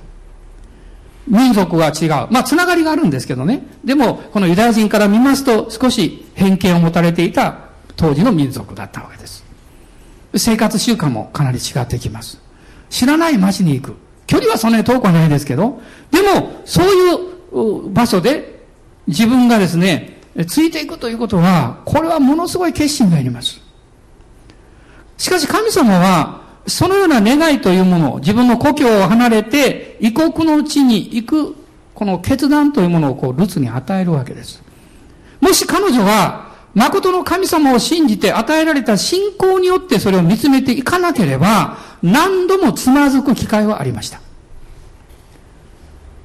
[1.27, 2.09] 民族が違う。
[2.31, 3.65] まあ、つながりがあるんですけどね。
[3.83, 9.42] でも、このユダヤ人から見ますと、少し偏見を持たれていた当時の民族だったわけです。
[10.35, 12.39] 生活習慣もかなり違ってきます。
[12.89, 13.95] 知らない町に行く。
[14.27, 18.65] 距離はそんなに遠くはないですけど、でも、そういう場所で
[19.07, 23.61] 自分がですね、ついていくということは、これはものすごい決心がいります。
[25.17, 31.55] しかし神様は、そのような願いというものを、自分の故郷を離れて、異国の地に行く、
[31.93, 34.63] この決断というものをこう、ルツに与えるわけです。
[35.39, 44.19] もし彼女は、誠の神様を信じて与えられた信仰によってそれを見つめていかなければ、何度もつまずく機会はありました。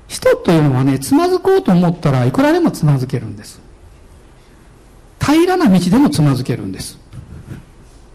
[0.09, 3.61] 人というのはね、つまずこうと思ったらいくらでもつまずけるんです。
[5.21, 6.99] 平らな道でもつまずけるんです。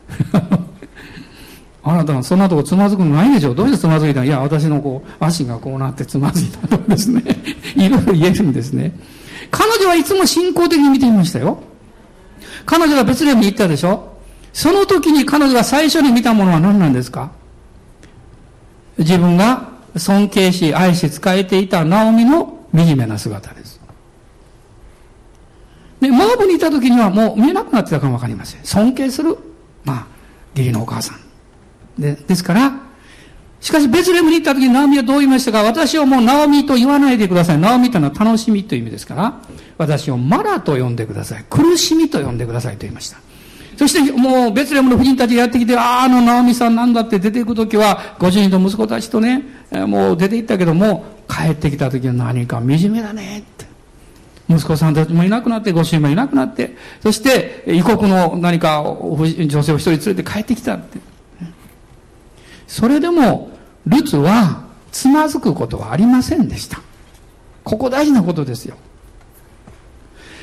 [1.86, 7.24] あなたはそんなとこつまずくのないでしょどうしてつまずいたいや、私のこう、足がこうなってつまずいたとですね。
[7.76, 8.98] いろいろ言えるんですね。
[9.52, 11.62] 彼女はいつも信仰的に見ていましたよ。
[12.66, 14.18] 彼女が別レムに行ったでしょ？
[14.54, 17.32] その時に彼女が最初に見たものは何なんですか？
[18.98, 23.80] 自分が尊敬し、愛し、仕えていたナオミの惨めな姿です。
[26.00, 28.64] で、モーブにいた時にはもう見えなくなってたかもわかりません。
[28.64, 29.38] 尊敬する、
[29.84, 30.08] まあ、
[30.56, 32.02] 義理のお母さん。
[32.02, 32.74] で、ですから、
[33.64, 35.64] しかしベツレムに行った時にナオミはどう言いましたか？
[35.64, 37.58] 私をもうナオミと言わないでください。
[37.58, 39.40] ナオミというのは楽しみという意味ですから、
[39.78, 41.46] 私をマラと呼んでください。
[41.50, 43.20] 苦しみと呼んでくださいと言いました。
[43.78, 53.66] そしてもうベツレムの夫人たちがやってきて、ああ、あのナオミさんなんだって出ていく時は、ご主人と息子たちとね、もう出て行ったけども、帰ってきた時は何か惨めだねって。
[54.50, 61.00] 息子さんたちもいなくなって、ご主人もいなくなって、そして異国の何か女性を一人連れて帰ってきたって。
[62.68, 63.53] それでも、
[63.88, 66.82] ルツはつまずくことはありませんでした。
[67.64, 68.76] ここ大事なことですよ。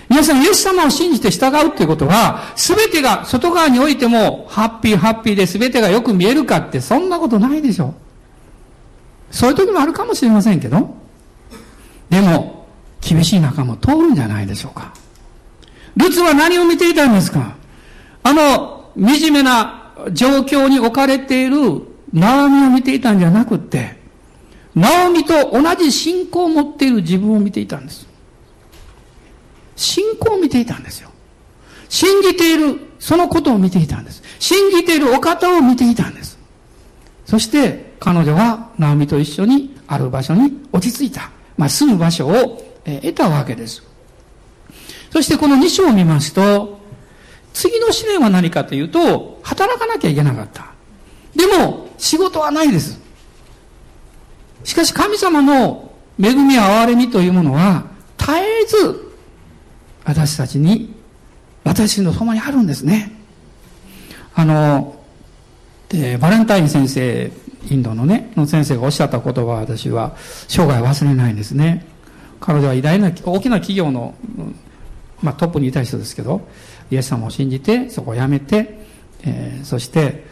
[0.09, 7.94] 皆さん、イエス様を信じて従うっていうことは、すべてが外側においても、ハッピーハッピーで全てがよく見えるかって、そんなことないでしょ。
[9.31, 10.96] そういう時もあるかもしれませんけど、
[12.09, 12.66] でも、
[13.00, 14.92] 厳しい中も通るんじゃないでしょうか。
[15.96, 17.55] ルツは何を見ていたんですか？
[18.24, 23.96] あの、惨めな状況に置かれているナオミを見ていたんじゃなくって、
[24.75, 28.07] ナオミと同じ信仰を持っている自分を見ていたんです。
[29.77, 31.11] 信仰を見ていたんですよ。
[31.88, 34.23] 信じている、そのことを見ていたんです。
[34.38, 36.38] 信じているお方を見ていたんです。
[37.27, 41.31] そして、彼女はナオミと一緒にある場所に落ち着いた。
[41.57, 43.83] まあ、住む場所を、得たわけです。
[45.11, 46.81] そしてこの2章を見ますと、
[47.53, 50.69] 次の試練は何かというと、働かなきゃいけなかった。
[51.40, 53.00] でも、仕事はないです。
[54.62, 57.87] しかし神様の恵み憐れみというものは、
[58.18, 59.11] 絶えず、
[60.05, 60.94] 私たちに、
[61.64, 63.11] 私の共にあるんですね。
[64.35, 64.96] あの、
[65.88, 67.33] で、バレンタイン先生、
[67.70, 71.87] インドのね、の先生がおっしゃった言葉は私は生涯忘れないんですね。
[72.38, 74.14] 彼女は偉大な、大きな企業の、
[75.22, 76.46] まあトップにいた人ですけど、
[76.90, 78.79] イエス様を信じて、そこを辞めて、
[79.22, 80.29] えー、そして、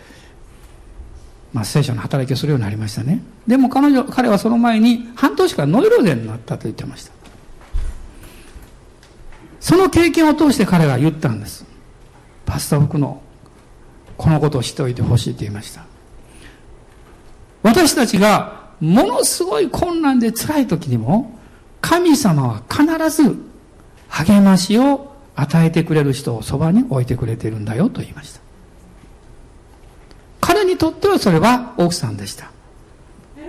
[1.53, 3.23] まあ、聖書の働きをするようになりましたね。
[3.47, 7.13] でも彼女、彼はその前に半年間ノイローゼになったと言ってました。
[9.61, 11.65] その経験を通して彼が言ったんです。
[12.47, 13.23] パスタ服の
[14.17, 15.85] このことを知っておいてほしいと言いました。
[17.63, 21.39] 私たちがものすごい困難で辛い時にも
[21.81, 23.37] 神様は必ず
[24.09, 28.41] 励ましを与えてくれる人をそばに置いてくれているんだよと言いました。
[30.69, 32.51] にとってはそれは奥さんでした。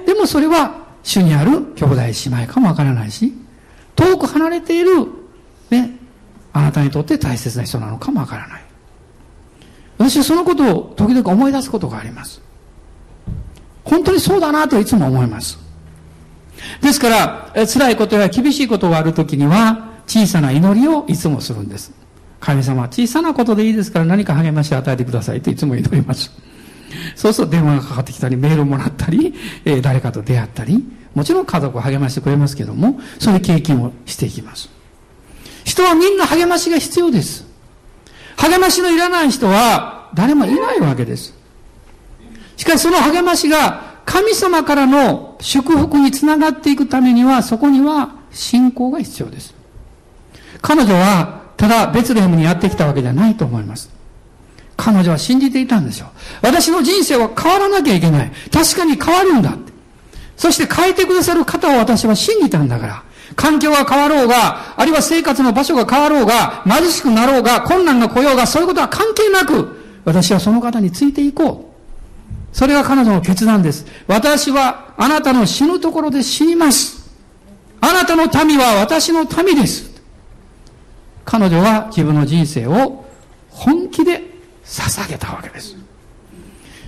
[0.05, 2.11] でもそれは主にある兄弟姉
[2.43, 3.33] 妹かもわからないし、
[3.95, 5.07] 遠く離れている、
[5.69, 5.91] ね、
[6.53, 8.63] あなたにとって大切な人なのかもわからない。
[9.97, 12.41] 私はそのことを時々思い出すことがあります。
[13.83, 15.59] 本当にそうだなといつも思います。
[16.81, 17.09] ですか
[17.53, 21.91] ら、辛いことや厳しいことがあるときには、小さな祈りをいつもするんです。
[22.39, 26.31] 神様、小さなことでいいですから何か励ましを与えてくださいといつも祈ります。
[27.15, 29.33] そうすると電話がかかってきたり、メールをもらったり、
[29.65, 30.83] えー、誰かと出会ったり、
[31.15, 34.69] もちろん家族を励ましてくれますけども、そういう経験をしていきます。
[35.63, 37.45] 人はみんな励ましが必要です。
[38.37, 41.33] 励ましのいらない人は誰もいないわけです。
[42.57, 49.53] しかしその励ましが神様からの祝福につながっていくためには、そこには信仰が必要です。
[50.61, 53.98] 彼女はただベツレヘムにやってきたわけじゃないと思います。
[54.79, 56.09] 彼女は信じていたんですよ。
[56.41, 58.31] 私の人生は変わらなきゃいけない。
[58.51, 59.73] 確かに変わるんだって。
[60.37, 63.03] そして変えてくださる方を私は信じたんだから。
[63.35, 71.69] 環境が変わろうが、あるいは生活の場所が変わろうが、貧しくなろうが、困難が来ようが、そういうことは関係なく、私はその方についていこ
[72.53, 72.55] う。
[72.55, 73.85] それが彼女の決断です。
[74.07, 77.11] 私はあなたの死ぬところで死にます。
[77.81, 79.89] あなたの民は私の民です。
[81.25, 83.05] 彼女は自分の人生を
[83.49, 84.28] 本気で
[84.69, 85.75] 捧げたわけです。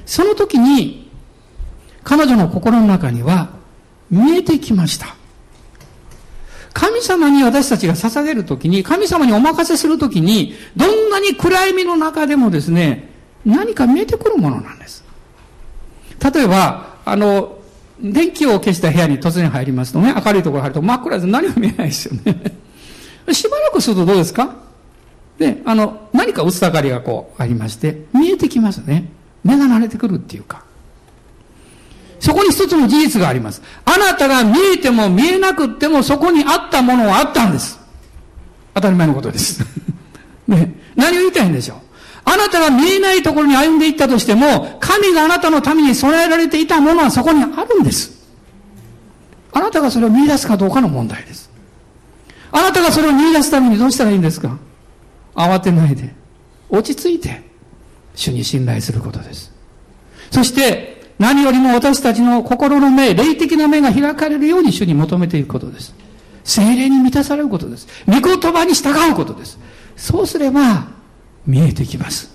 [0.05, 1.09] その時に、
[2.03, 3.49] 彼女の心の中には
[4.09, 5.15] 見えてきました。
[6.73, 13.09] 神様に私たちが捧げるときに、神様にお任せするときに、どんなに暗闇の中でもですね、
[13.45, 15.03] 何か見えてくるものなんです。
[16.33, 17.57] 例えば、あの、
[17.99, 22.41] 電気を消した部屋に突然入りますとね、明るいところ入ると真っ暗で何も見えないですよね。
[23.33, 24.55] しばらくするとどうですか？
[25.41, 29.05] で、あの、何か薄明かりがこうありまして、見えてきますね。
[29.43, 30.63] 目が慣れてくるっていうか。
[32.19, 33.63] そこに一つの事実があります。
[33.83, 37.79] あなたが見えても見えなくってもそこにあったものはあったんです。
[38.75, 39.65] 当たり前のことです。
[40.47, 41.77] ね、何を言いたいんでしょう。
[42.23, 48.11] あなたが見えないところに歩んでいったとしても、神があなたのために備えられていたものはそこにあるんです。
[49.53, 51.49] あなたがそれを見出すかどうかの問題です。
[52.51, 54.55] あなたがそれを見出すためにどうしたらいいんですか？
[55.35, 56.13] 慌てないで、
[56.69, 57.41] 落ち着いて、
[58.15, 59.51] 主に信頼することです。
[60.31, 65.93] そして、何よりも私たちの心の目、霊的な目が開かれるように主に求めていくことです。
[66.43, 67.87] 精霊に満たされることです。
[68.07, 69.59] 御言葉に従うことです。
[69.95, 70.87] そうすれば、
[71.45, 72.31] 見えてきます。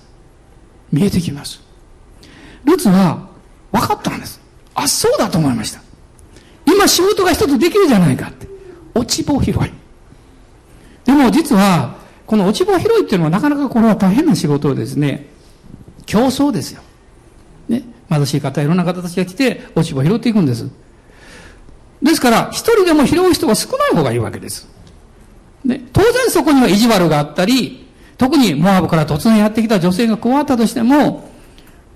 [0.92, 1.60] 見えてきます。
[2.64, 3.28] ルツは
[3.72, 4.40] 分かったんです。
[4.74, 5.80] あ、そうだと思いました。
[6.66, 8.46] 今仕事が一つできるじゃないかって。
[8.94, 9.54] 落ち棒拾い。
[11.04, 11.95] でも実は、
[12.26, 15.26] この落ち棒拾いっていうのはなかなかこれは大変な仕事ですね。
[16.06, 16.82] 競争ですよ。
[18.08, 20.68] 貧しい方、いろんな方たちが来て、落ち葉拾っていくんです。
[22.02, 24.68] ですから、一人でも拾う人が少ない方がいいわけです。
[25.64, 27.86] ね、当然そこには意地悪があったり、
[28.16, 31.28] 特にモアブから突然やってきた女性が加わったとしても、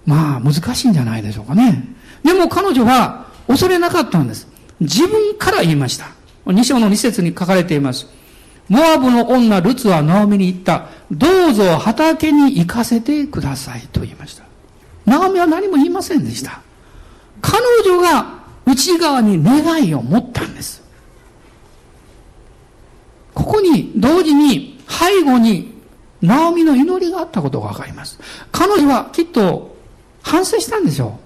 [0.04, 1.84] まあ難しいんじゃないでしょうかね。
[2.24, 4.48] でも彼女は恐れなかったんです。
[4.80, 6.08] 自分から言いました。
[6.46, 8.06] 二章の二節に書かれています。
[8.70, 10.86] モアブの女ルツはナオミに言った。
[11.10, 14.44] どうぞ畑に行かせてくださいと言いました。
[15.04, 16.60] ナオミは何も言いませんでした。
[17.42, 20.84] 彼女が内側に願いを持ったんです。
[23.34, 25.74] ここに同時に背後に
[26.22, 28.20] ナオミの祈りがあったことがわかります。
[28.52, 29.76] 彼女はきっと
[30.22, 31.18] 反省したんでしょ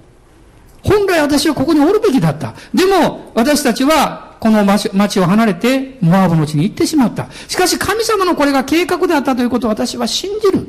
[0.83, 0.89] う。
[0.89, 2.55] 本来私はここにおるべきだった。
[2.73, 7.29] でも私たちはこの町を離れてモアブの地に行ってしまった。
[7.49, 10.69] しかし神様のこれが計画であったということを私は信じる。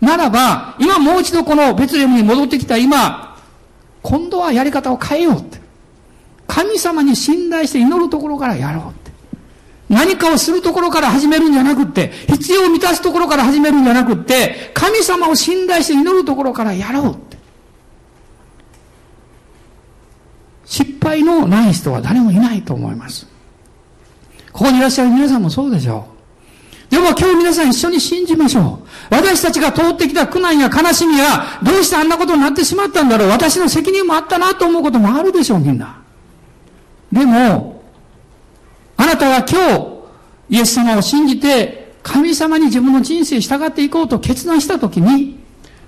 [0.00, 3.38] ならば、今もう一度このベツレムに戻ってきた今、
[4.02, 5.60] 今度はやり方を変えようって。
[6.48, 9.12] 神様に信頼して祈るところからやろうって。
[9.88, 17.33] 何かをするところから始めるんじゃなくって、必要を満たすところから始めるんじゃなくって、神様を信頼して祈るところからやろうって。
[20.74, 23.28] 失敗のない人は誰もいないと思います。
[24.50, 26.08] ここにいらっしゃる皆さんもそうでしょ
[26.90, 26.90] う。
[26.90, 29.14] でも今日皆さん一緒に信じましょう。
[29.14, 33.28] 私たちが通ってきた苦難や悲しみや、どうしてあんなことになってしまったんだろう。
[33.28, 36.02] 私の責任もあったなと思うこともあるでしょう、みんな。
[37.12, 37.82] でも、
[38.96, 45.38] あなたは今日、イエス様を信じて、神様に自分の人生従っていこうと決断したときに、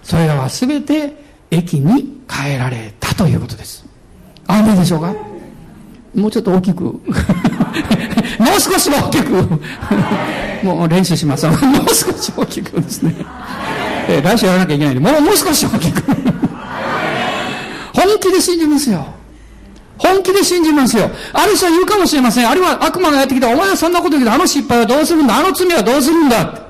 [0.04, 3.85] それらは全て駅に変えられたということです。
[4.46, 5.14] あんでしょうか？
[6.14, 6.84] もうちょっと大きく。
[6.84, 7.00] も
[8.56, 9.32] う少し大きく。
[10.64, 11.46] もう練習します。
[11.46, 11.56] もう
[11.88, 13.14] 少し大きくですね。
[14.08, 16.02] えー、来週やらなきゃいけないんで、もう、もう少し大きく。
[17.92, 19.06] 本気で信じますよ。
[19.98, 21.10] 本気で信じますよ。
[21.32, 22.48] ある人は言うかもしれません。
[22.48, 23.48] あるいは悪魔がやってきた。
[23.48, 26.62] お前はそんなこと言うけど、あの失敗はどうするんだあの罪はどうするんだ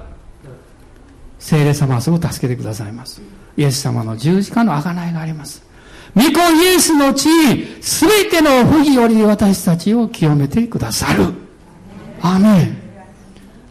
[1.39, 3.21] 聖霊様はすぐ助けてくださいます。
[3.57, 5.63] イエス様の十字架の贖いがあります。
[6.17, 7.29] 御子イエスの地、
[7.83, 11.27] すべての不義より私たちを清めてくださる。
[12.23, 12.87] アメン。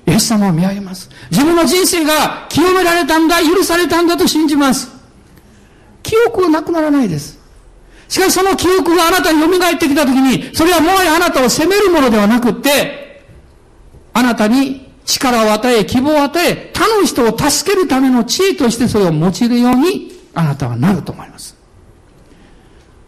[0.05, 1.09] イエス様を見上げます。
[1.31, 4.91] 自分の人生が清められたんだ、許されたんだと信じます。
[6.03, 7.39] 記憶はなくならないです。
[8.07, 13.23] しかしその記憶があなたに蘇ってきたときに、それはもはやあなたを責めるものではなくって、
[14.13, 21.54] あなたに力を与え、希望を与え、他の人を助けるための知恵としてそれを用いるように、あなたはなると思います。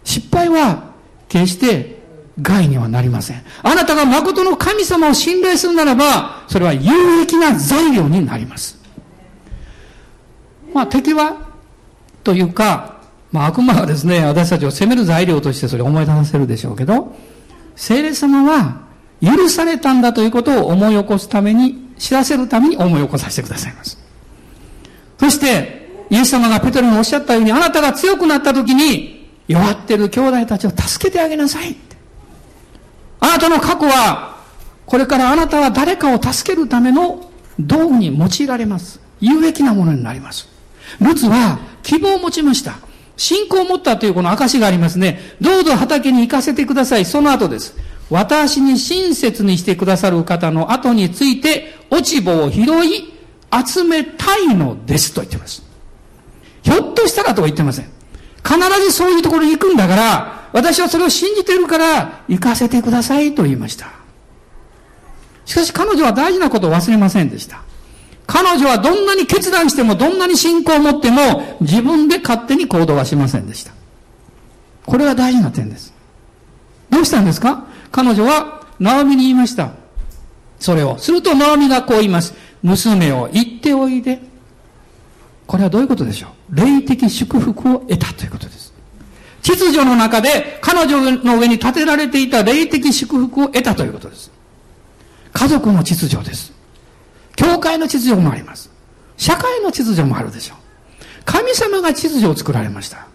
[0.07, 0.93] 失敗は、
[1.27, 1.99] 決して
[2.41, 3.43] 害にはなりません。
[3.61, 8.79] あなたが誠の神様を信頼するならば、それは有益な材料になります。
[10.73, 11.35] まあ敵は、
[12.23, 13.01] というか、
[13.33, 17.13] まあ悪魔はですね、私たちを責める材料としてそれを思い出させるでしょうけど、
[17.75, 18.77] 聖霊様は
[19.21, 23.97] 許されたんだということを思い起こすために、知らせるために思い起こさせてくださいます。
[25.19, 29.16] そして、イエス様がペトロにおっしゃったように、あなたが強くなった時に、
[29.47, 31.75] 弱ってる兄弟たちを助けてあげなさい。
[33.19, 34.37] あなたの過去は、
[34.85, 37.29] これからあなたは誰かを助けるための
[37.59, 38.99] 道具に用いられます。
[39.19, 40.47] 有益なものになります。
[41.01, 42.75] ルツは希望を持ちました。
[43.17, 45.19] 信仰を持ったというこの証がありますね。
[45.41, 47.05] どうぞ畑に行かせてください。
[47.05, 47.75] その後です。
[48.09, 53.13] 私に親切にしてくださる方の後について落ち葉を拾い
[53.65, 55.63] 集めたいのですと言ってます。
[56.61, 57.96] ひょっとしたらとは言ってません。
[58.43, 63.87] 必ずそういうところに行くんだから、私はそれを信じてるから行かせてくださいと言いました。
[65.45, 67.61] しかし彼女は大事なことを忘れませんでした。
[68.25, 73.71] 彼女はどんなに決断しても、どんなに信仰を持っても、自分で勝手に行動はしませんでした。
[74.85, 75.93] これが大事な点です。
[76.89, 77.67] どうしたんですか？
[77.91, 79.71] 彼女は、ナオミに言いました。
[80.59, 80.97] それを。
[80.97, 82.33] すると、ナオミがこう言います。
[82.63, 84.19] 娘を言っておいで。
[85.45, 86.29] これはどういうことでしょう？
[86.49, 88.73] 霊的祝福を得たということです。
[89.41, 94.31] 秩序の中で彼女の上に建てられていた霊的祝福を得たということです。
[95.33, 96.53] 家族の秩序です。
[97.35, 98.71] 教会の秩序もあります。
[99.17, 100.57] 社会の秩序もあるでしょう。
[101.25, 103.07] 神様が秩序を作られました。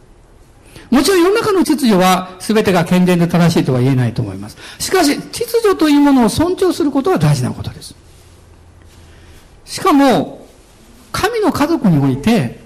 [0.91, 4.59] もちろん世の中の秩序は全てが健全で正しいとは言えないと思います。
[4.79, 7.95] しかし、秩序というものを尊重することは大事なことです。
[9.65, 10.47] しかも、
[11.11, 12.62] 神の家族において、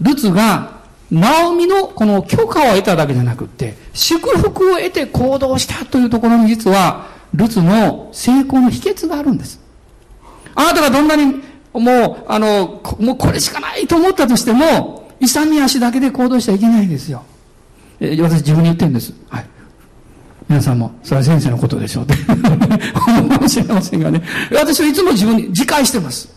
[0.00, 0.76] ルツが
[1.10, 9.60] ナオミのこの許可を得ただけじゃなくって、祝福を得て行動したというところに実は、ルツの成功の秘訣があるんです。
[10.54, 11.42] あなたがどんなに、
[11.72, 17.22] もう、あの、もうこれしかないと思ったとしても、勇み足だけで行動しちゃいけないんですよ。
[18.00, 19.12] え私自分に言ってるんです。
[19.28, 19.46] はい。
[20.48, 24.22] 皆さんも、それは先生のことでしょうって思うかもしれませんがね。
[24.52, 26.28] 私はいつも自分に自戒してます。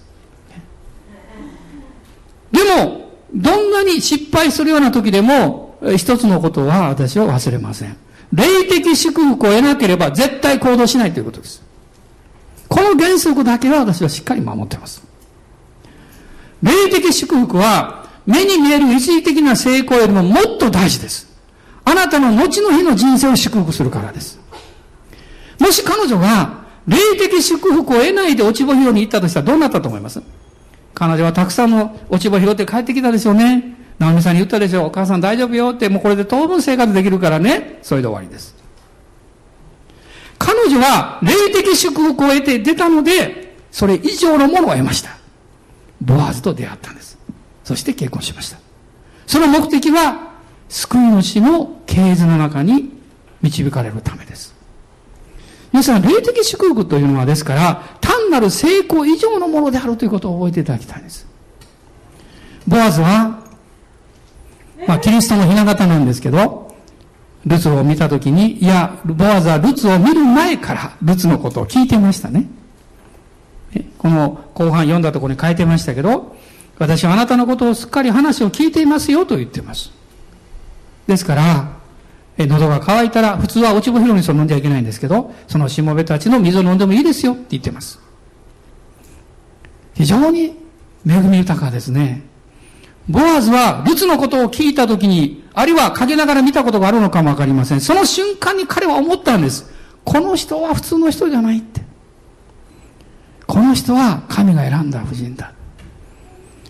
[2.51, 7.95] でも、どんなに失敗するような時でも、一つのことは私は忘れません。
[8.33, 11.63] 霊的祝福を得なければ絶対行動しないということです。
[12.67, 15.03] この原則だけは私はしっかり守っています。
[16.61, 21.27] 霊的祝福は目に見える一時的な成功よりももっと大事です。
[21.85, 24.39] あなたの後の日の人生を祝福するからです。
[25.57, 30.21] もし彼女が霊的祝福を得ないで落ち葉拾いに行ったとしたらどうなったと思います？
[30.99, 33.77] 彼女はたくさんの落ち葉拾って帰ってきたでしょうね。
[33.99, 34.87] 直美さんに言ったでしょう。
[34.87, 37.79] お母さん大丈夫よって、もうこれで当分生活できるからね。
[37.81, 38.53] それで終わりです。
[40.37, 45.11] 彼女は霊的祝福を得て出たので、それ以上のものを得ました。
[46.01, 47.17] ボアズと出会ったんです。
[47.63, 48.57] そして結婚しました。
[49.25, 50.33] その目的は、
[50.67, 52.91] 救い主の系図の中に
[53.41, 54.53] 導かれるためです。
[55.71, 57.83] 皆さん、霊的祝福というのはですから、
[58.29, 61.27] 単なる成功以上のものであるということを覚えていただきたいんです。
[62.67, 63.43] ボアズは、
[64.87, 66.69] まあ、キリストの雛形なんですけど、
[67.45, 72.47] ルツを見たときに、いや、ボアズはルツを見る前からルツのことを聞いてましたね。
[73.97, 76.35] この後半読んだところに書いてましたけど、
[76.77, 79.91] 私はあなたのことをすっかり話を聞いていますよと言ってます。
[81.07, 81.79] ですから、
[82.37, 87.99] え喉が渇いたら、普通は落ち葉拾いにそ飲んじゃいけないんですけど、そのしもべたちの水を飲んでもいいですよって言ってます。
[89.99, 90.55] 非常に
[91.05, 92.21] 恵み豊かですね。
[93.09, 97.81] ボアズは、ルツのことを聞いたときに、あるいは陰ながら見たことがあるのかもわかりません。
[97.81, 99.69] その瞬間に彼は思ったんです。
[100.05, 101.81] この人は普通の人じゃないって。
[103.45, 105.51] この人は神が選んだ夫人だ。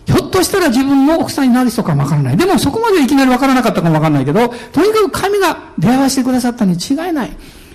[0.06, 2.36] ひょっとしたら自分の奥さんになる人かもわからない。
[2.36, 7.30] でもそこまでいきなりわからなかったかもわからないけど、とにかく神が出会わせてくださったに違いない。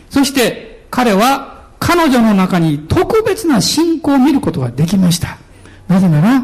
[0.09, 5.37] そして彼は彼女の中に特別な信仰を見ることができました。
[5.88, 6.43] なぜなら、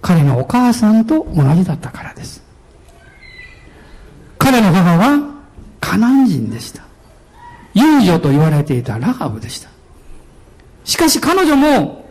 [0.00, 2.42] 彼のお母さんと同じだったからです。
[4.38, 5.34] 彼の母は
[5.80, 6.82] カナン人でした。
[7.74, 9.68] 遊女と言われていたラハブでした。
[10.84, 12.08] しかし彼女も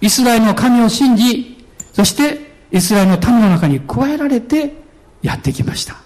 [0.00, 4.74] イスラエルの神を信じ、そしてイスラエルの民の中に加えられて
[5.22, 5.96] やってきました。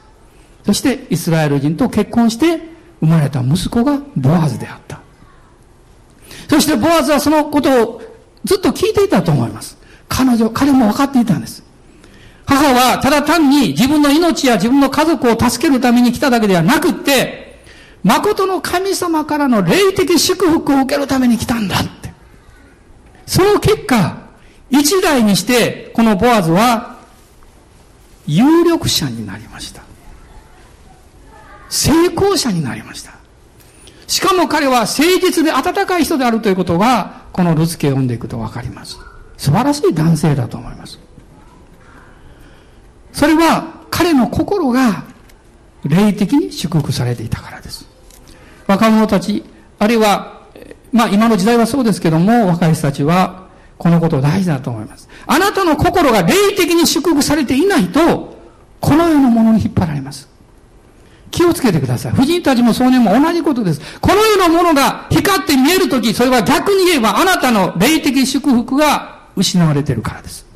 [0.65, 2.61] そしてイスラエル人と結婚して
[3.01, 5.01] 生まれた息子がボアズであった。
[6.49, 8.03] そしてボアズはそのことを
[8.45, 9.82] ずっと聞いていたと思います。
[10.13, 11.65] 彼女、彼も分かっていたんです。
[12.45, 17.63] 母はただ単に自分の命や自分の家族を助けるために来ただけではなくって、
[18.05, 22.13] 誠の神様からの霊的祝福を受けるために来たんだって。
[23.27, 24.19] その結果、
[24.69, 26.99] 一代にして、このボアズは、
[28.27, 29.83] 有力者になりました。
[31.71, 33.13] 成功者になりました。
[34.07, 38.99] しかも彼は誠実で温かい人であるということが、このルツケを読んでいくとわかります。
[39.43, 41.01] 素晴らしい男性だと思います。
[43.13, 45.03] それは彼の心が
[45.83, 47.85] 霊的に祝福されていたからです。
[48.69, 49.43] 若者たち、
[49.81, 50.43] あるいは、
[50.93, 55.09] まあ今の時代はそうですけども、若い人たちはこのことを大事だと思います。
[55.27, 58.37] あなたの心が霊的に祝福されていないと、
[58.81, 60.29] この世のものに引っ張られます。
[61.33, 62.13] 気をつけてください。
[62.13, 63.81] 婦人たちも少年も同じことです。
[64.01, 70.47] この世のものが光って見えるとき、それは逆に言えばあなたの霊的祝福が失われてるからです。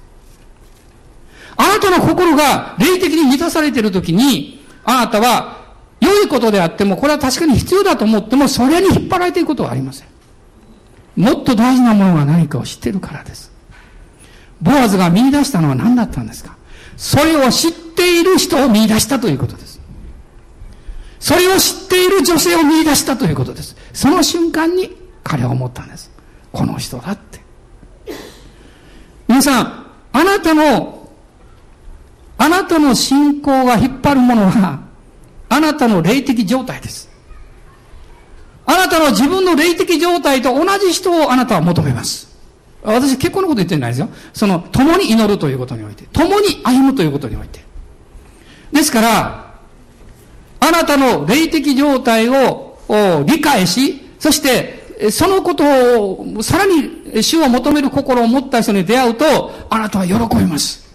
[1.56, 5.64] あなたの心が霊的に満たされているときに、あなたは
[6.00, 10.08] 良いことであっても、これは確かに必要だと思っても、それに引っ張られていくことはありません。
[11.16, 13.50] もっと大事なものが何かを知ってるからです。
[14.60, 16.56] ボアズが見出したのは何だったんですか？
[16.98, 19.80] それを知っている人を見出したということです。
[21.18, 23.76] それを知っている女性を見出したということです。
[23.94, 26.10] その瞬間に彼は思ったんです。
[26.52, 27.40] この人だって。
[29.28, 31.08] 皆さん、あなたの、
[32.38, 34.80] あなたの信仰が引っ張るものは、
[35.48, 37.08] あなたの霊的状態です。
[38.66, 42.36] あなたの自分の霊的状態と同じ人をあなたは求めます。
[42.82, 44.08] 私結婚のこと言ってないですよ。
[44.32, 47.64] その、共に祈るということにおいて、共に歩むということにおいて。
[48.72, 49.54] ですから、
[50.60, 52.78] あなたの霊的状態を
[53.26, 60.86] 理解し、そして、そのことを、さらに主を求める心を持った人に出会うと、あなたは喜びます。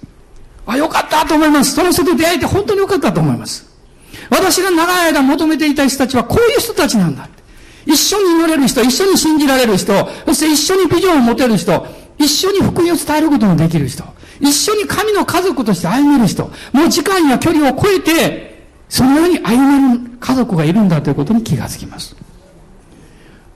[0.65, 1.73] あ、よかったと思います。
[1.73, 3.65] その人と出会えて本当によかったと思います。
[4.29, 7.27] 私が長い間求めていた人たちはこういう人たちなんだ。
[7.85, 9.93] 一緒に祈れる人、一緒に信じられる人、
[10.25, 11.85] そして一緒にビジョンを持てる人、
[12.17, 14.03] 一緒に福音を伝えることのできる人、
[14.39, 22.15] 一緒に神の家族として歩める人、もう時間や距離を超えて、そのように歩める家族がいるんだということに気がつきます。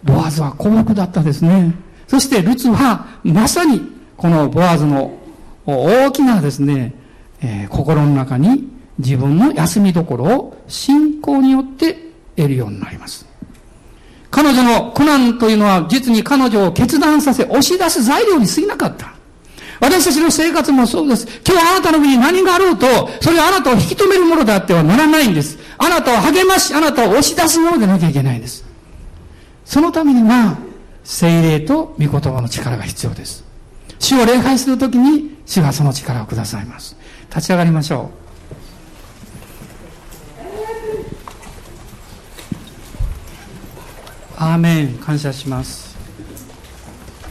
[0.04, 1.74] ボアズは幸福だったですね。
[2.08, 3.82] そしてルツはまさに
[4.18, 5.18] このボアズの
[5.66, 6.94] 大きなですね、
[7.42, 8.68] えー、心の中に
[9.00, 11.98] 自分の休みどころを信仰によって
[12.36, 13.26] 得るようになります。
[14.32, 19.14] 彼女の苦難というのは実に彼女を決断させ押し出す材料に過ぎなかった。
[19.80, 21.28] 私たちの生活もそうです。
[21.46, 22.86] 今日あなたの上に何があろうと、
[23.22, 25.58] それはあなたを引き止めるものであってはならないんです。
[25.78, 28.66] あなたを励まし、あなたを押し出すものでなきゃいけないんです。
[29.66, 30.58] そのためには、
[31.06, 33.46] 精霊と御言葉の力が必要です。
[34.00, 36.98] 主を礼拝するときに、主がその力をくださいます。
[37.30, 38.26] 立ち上がりましょう。
[44.38, 45.96] アーメン感謝します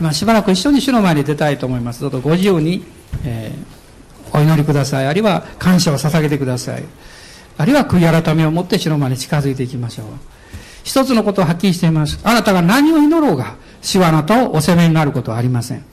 [0.01, 2.85] まあ、しばらく一緒に主の前に出たいと思いますどうぞご自由に、
[3.25, 6.83] えー、お祈りくださいあるいは感謝を捧げてください
[7.57, 10.07] あるいは悔い改めを持って主の前に近づいていきましょう
[10.85, 12.20] 一つのことをはっきりしています。
[12.22, 15.85] あなたが何を祈ろうが主はあなたをお責めになることはありません。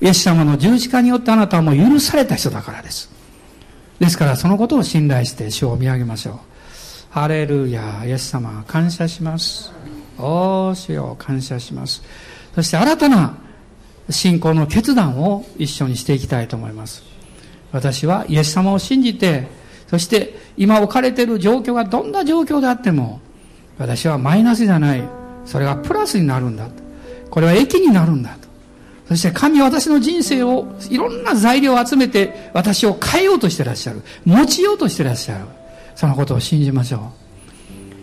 [0.00, 3.10] イエス様の十字架によってあなたはもう許された人だからです。
[3.98, 6.34] ですからそのことを信頼して主を見上げましょう。
[7.10, 9.72] ハレルヤイエス様感謝します。
[10.18, 12.02] おー主よ感謝します。
[12.54, 13.36] そして新たな
[14.10, 17.02] 信仰の決断を一緒にしていきたいと思います。
[17.72, 19.48] 私はイエス様を信じて
[19.88, 23.20] そして今置かれている状況がどんな状況であっても
[23.78, 25.02] 私はマイナスじゃない。
[25.44, 26.68] それがプラスになるんだ。
[27.30, 28.48] これは益になるんだと。
[29.08, 34.02] そして神は私の人生をいろんな材料を集めて私を変えようとしてらっしゃる。
[34.24, 35.44] 持ちようとしてらっしゃる。
[35.94, 37.00] そのことを信じましょう。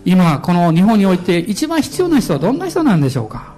[0.06, 3.54] 今この日本において一番必要な人はどんな人なんでしょうか？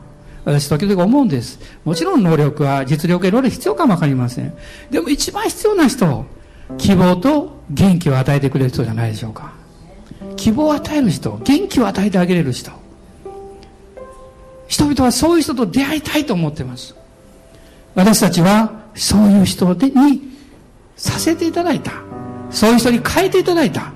[0.45, 1.59] 私時々思うんです。
[1.83, 4.53] もちろん能力は実力いろいろ必要かもわかりません。
[4.89, 6.25] でも一番必要な人、
[6.77, 9.51] 希望と元気を与えてくれる人じゃないでしょうか。
[10.37, 12.71] 希望を与える人、元気を与えてあげれる人。
[14.67, 16.95] 人々はそういう人と出会いたいと思ってます。
[17.95, 20.21] 私たちはそういう人に
[20.95, 21.91] させていただいた。
[22.49, 23.91] そういう人に変えていただいた。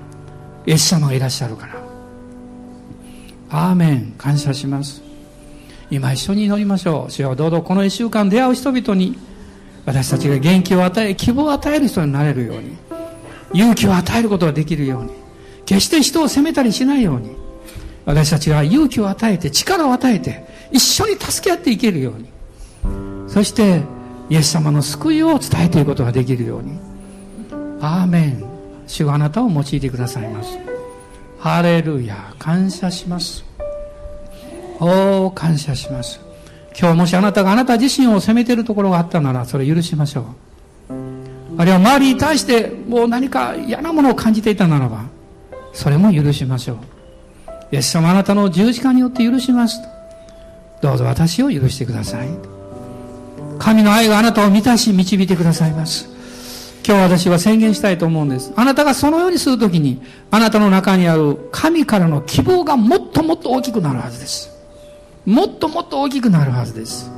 [0.66, 1.76] イエス様がいらっしゃるから。
[3.50, 4.14] アーメン。
[4.18, 5.02] 感謝します。
[5.90, 7.10] 今一緒に祈りましょう。
[7.10, 9.18] 主よどうぞこの一週間出会う人々に
[9.84, 12.76] 私たちが元気を与え、希望を与える人になれるように、
[13.52, 15.10] 勇気を与えることができるように、
[15.66, 17.30] 決して人を責めたりしないように、
[18.04, 22.28] 私たちが勇気を与えて、力を与えて、一緒に助け合っていけるように、
[23.28, 23.82] そして、
[24.28, 26.78] イエス様の救いを伝えていくことができるように、
[27.80, 28.44] アーメン。
[28.86, 30.58] 主があなたを用いてくださいます。
[31.38, 32.34] ハレルヤ。
[32.38, 33.44] 感謝します。
[34.78, 36.20] おー、感謝します。
[36.78, 40.24] 今日もしあなたがあなた自身を責めているところがあったなら、それ許しましょう。
[41.58, 45.04] あるいは周りに対してもう何か嫌なものを感じていたならば、
[45.72, 46.76] それも許しましょう。
[47.72, 49.88] イエス様あなたの十字架によって許しますと。
[50.82, 52.28] どうぞ私を許してください。
[53.58, 56.08] 神の愛があなたを満たし導いてくださいます。
[56.86, 58.52] 今日私は宣言したいと思うんです。
[58.56, 64.52] あなたがそのようにするときに、あなたの中にある神からの希望がもっともっと大きくなるはずです。
[65.24, 67.08] もっともっと大きくなるはずです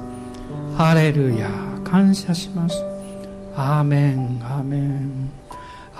[0.77, 1.49] ハレルヤ
[1.85, 2.85] 感謝します
[3.57, 5.31] アーメンアーメン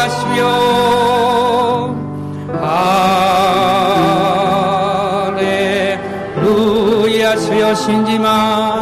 [0.00, 1.94] 하시오
[6.36, 8.79] 할렐루야 주여 신지만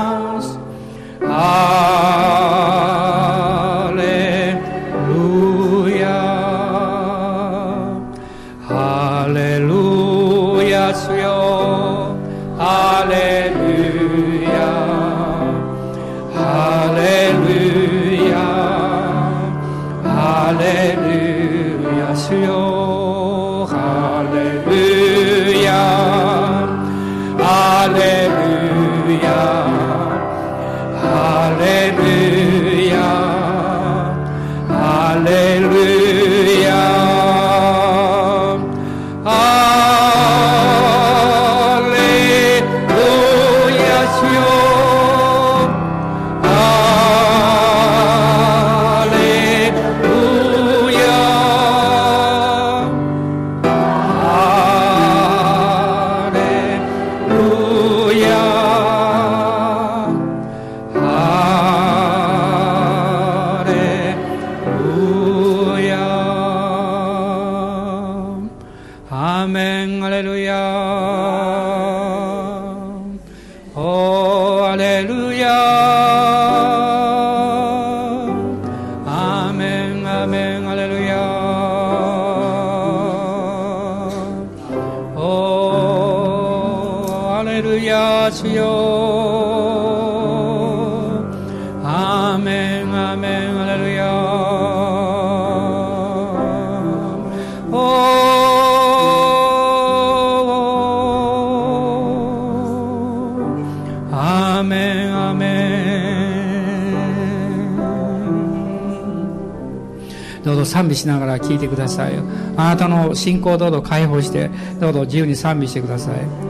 [110.45, 112.15] どうぞ賛美しながら聞いてください
[112.57, 114.51] あなたの信仰をどうぞ解放して
[114.81, 116.47] どうぞ自由に賛美してください。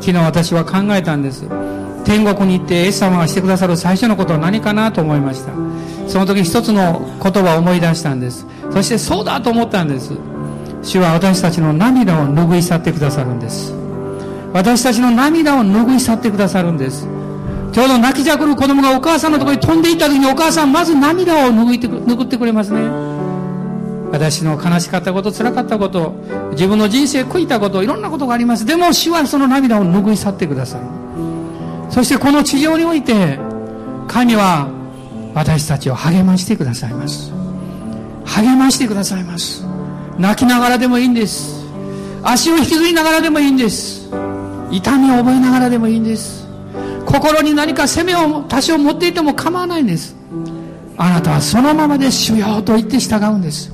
[0.00, 1.44] 昨日私は考えたんです。
[2.04, 5.52] 天国に行ってイエス様がしてくださる最初のことは何かなと思いました。
[6.08, 8.46] その時一つの言葉を思い出したんです。
[8.72, 10.12] そしてそうだと思ったんです。
[10.82, 13.74] 主は私たちの涙を拭い去ってくださるんです。
[14.52, 17.06] 私たちの涙を拭い去ってくださるんです。
[17.72, 22.80] ちょうど泣きじゃくる子供がお母さんのところに飛んでいった時にお母さんまず涙を拭いて拭ってくれますね。
[24.12, 26.14] 私の悲しかったこと、辛かったこと、
[26.52, 28.64] 自分の人生悔いたこと、いろんなことがあります。
[28.64, 30.84] でも主はその涙を拭い去ってくださる。
[31.90, 33.38] そしてこの地上において
[34.06, 34.68] 神は
[35.34, 37.32] 私たちを励ましてくださいます。
[38.24, 39.64] 励ましてくださいます。
[40.18, 41.64] 泣きながらでもいいんです。
[42.22, 44.08] 足を引きずりながらでもいいんです。
[44.70, 46.46] 痛みを覚えながらでもいいんです。
[47.06, 50.14] 心に何か責めを多少持っていても構わないんです。
[50.96, 53.72] あなたはそのままで主よと言って従うんです。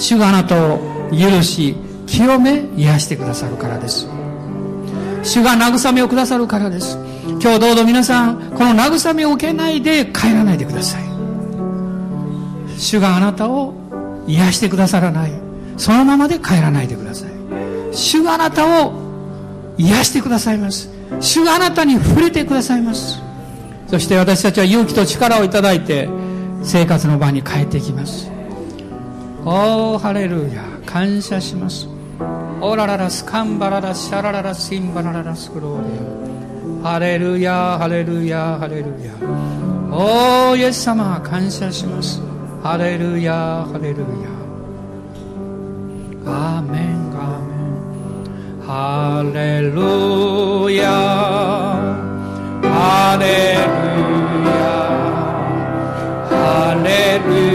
[0.00, 0.80] 主があなたを
[1.10, 1.76] 許し
[2.06, 4.08] 清め癒してくださるからです。
[5.22, 6.98] 主が慰めをくださるからです。
[7.42, 11.04] 今日どうぞ皆さんこの慰めを受けないで帰らないでください。
[12.78, 13.74] 主があなたを
[14.26, 15.32] 癒してくださらない。
[15.76, 17.30] そのままで帰らないでください。
[17.92, 18.94] 主があなたを
[19.76, 20.88] 癒してくださいます。
[21.20, 23.20] 主があなたに触れてくださいます。
[23.86, 26.08] そして私たちは勇気と力をいただいて
[26.62, 28.30] 生活の場に帰っていきます。
[29.42, 30.62] おーハレルヤ。
[30.84, 31.88] 感謝します。
[32.60, 35.98] オラララスカンバララシャラララシンバラララスクローリ
[36.84, 39.14] アハレルヤハレルヤハレルヤ。
[39.90, 42.20] おーイエス様感謝します。
[42.62, 44.06] ハレルヤハレルヤ。
[46.26, 47.54] アーメンアーメ
[48.58, 48.66] ン。
[48.66, 50.84] ハレルヤ。
[52.68, 53.24] ハレ
[53.56, 53.72] ル
[54.44, 54.60] ヤ。
[56.28, 57.49] ハレルヤ。